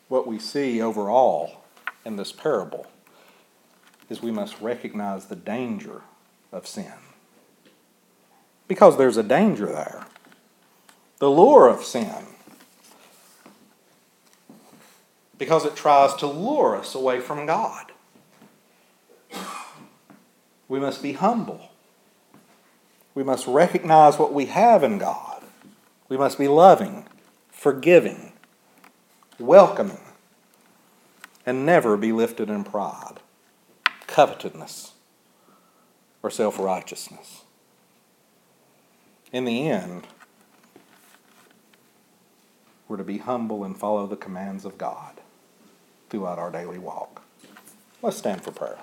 What 0.09 0.27
we 0.27 0.39
see 0.39 0.83
overall 0.83 1.63
in 2.05 2.17
this 2.17 2.31
parable 2.31 2.87
is 4.09 4.21
we 4.21 4.31
must 4.31 4.61
recognize 4.61 5.27
the 5.27 5.37
danger 5.37 6.03
of 6.53 6.67
sin. 6.67 6.93
Because 8.69 8.97
there's 8.97 9.17
a 9.17 9.23
danger 9.23 9.67
there. 9.67 10.07
The 11.19 11.31
lure 11.31 11.69
of 11.69 11.85
sin 11.85 12.27
because 15.45 15.67
it 15.67 15.77
tries 15.77 16.15
to 16.15 16.27
lure 16.27 16.75
us 16.75 16.95
away 16.95 17.21
from 17.21 17.45
God. 17.45 17.93
We 20.69 20.81
must 20.81 21.03
be 21.03 21.13
humble. 21.13 21.69
We 23.15 23.23
must 23.23 23.47
recognize 23.47 24.19
what 24.19 24.33
we 24.33 24.47
have 24.47 24.83
in 24.83 24.97
God. 24.97 25.43
We 26.09 26.17
must 26.17 26.39
be 26.39 26.49
loving, 26.49 27.07
forgiving, 27.51 28.33
welcoming, 29.39 30.01
and 31.45 31.67
never 31.67 31.99
be 31.99 32.11
lifted 32.11 32.49
in 32.49 32.65
pride, 32.65 33.21
covetousness, 34.07 34.93
or 36.23 36.31
self 36.31 36.59
righteousness. 36.59 37.43
In 39.31 39.45
the 39.45 39.69
end, 39.69 40.07
we're 42.89 42.97
to 42.97 43.05
be 43.05 43.19
humble 43.19 43.63
and 43.63 43.77
follow 43.77 44.07
the 44.07 44.17
commands 44.17 44.65
of 44.65 44.79
God 44.79 45.21
throughout 46.15 46.39
our 46.39 46.53
daily 46.53 46.79
walk. 46.79 47.23
Let's 48.01 48.17
stand 48.17 48.45
for 48.45 48.53
prayer. 48.53 48.79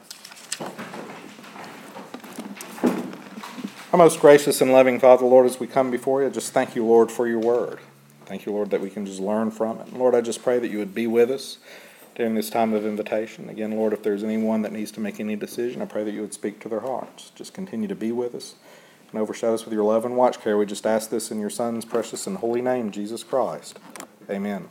Our 3.94 3.98
most 3.98 4.20
gracious 4.20 4.60
and 4.60 4.74
loving 4.74 5.00
Father, 5.00 5.26
Lord, 5.26 5.46
as 5.46 5.58
we 5.58 5.66
come 5.66 5.92
before 5.92 6.22
you, 6.22 6.28
I 6.28 6.30
just 6.30 6.52
thank 6.52 6.76
you, 6.76 6.86
Lord, 6.86 7.10
for 7.10 7.30
your 7.30 7.40
word. 7.40 7.80
Thank 8.26 8.46
you, 8.46 8.52
Lord, 8.52 8.70
that 8.72 8.82
we 8.82 8.90
can 8.90 9.06
just 9.06 9.22
learn 9.22 9.50
from 9.50 9.80
it. 9.80 9.94
Lord, 9.94 10.14
I 10.14 10.20
just 10.20 10.44
pray 10.44 10.60
that 10.60 10.70
you 10.70 10.78
would 10.80 10.94
be 10.94 11.08
with 11.08 11.32
us 11.32 11.60
during 12.16 12.36
this 12.36 12.50
time 12.50 12.74
of 12.74 12.86
invitation. 12.86 13.48
Again, 13.48 13.72
Lord, 13.72 13.94
if 13.94 14.04
there's 14.04 14.26
anyone 14.26 14.62
that 14.64 14.74
needs 14.74 14.92
to 14.92 15.00
make 15.00 15.22
any 15.22 15.38
decision, 15.38 15.82
I 15.82 15.86
pray 15.86 16.04
that 16.04 16.12
you 16.12 16.20
would 16.20 16.34
speak 16.34 16.60
to 16.62 16.70
their 16.70 16.82
hearts. 16.82 17.32
Just 17.34 17.54
continue 17.54 17.88
to 17.88 17.96
be 17.96 18.12
with 18.12 18.36
us 18.36 18.56
and 19.10 19.22
overshadow 19.22 19.54
us 19.54 19.64
with 19.64 19.74
your 19.74 19.86
love 19.86 20.04
and 20.04 20.18
watch 20.18 20.42
care. 20.42 20.58
We 20.58 20.66
just 20.66 20.86
ask 20.86 21.10
this 21.10 21.32
in 21.32 21.40
your 21.40 21.50
Son's 21.50 21.86
precious 21.86 22.28
and 22.28 22.40
holy 22.40 22.62
name, 22.62 22.92
Jesus 22.92 23.24
Christ. 23.24 23.80
Amen. 24.30 24.60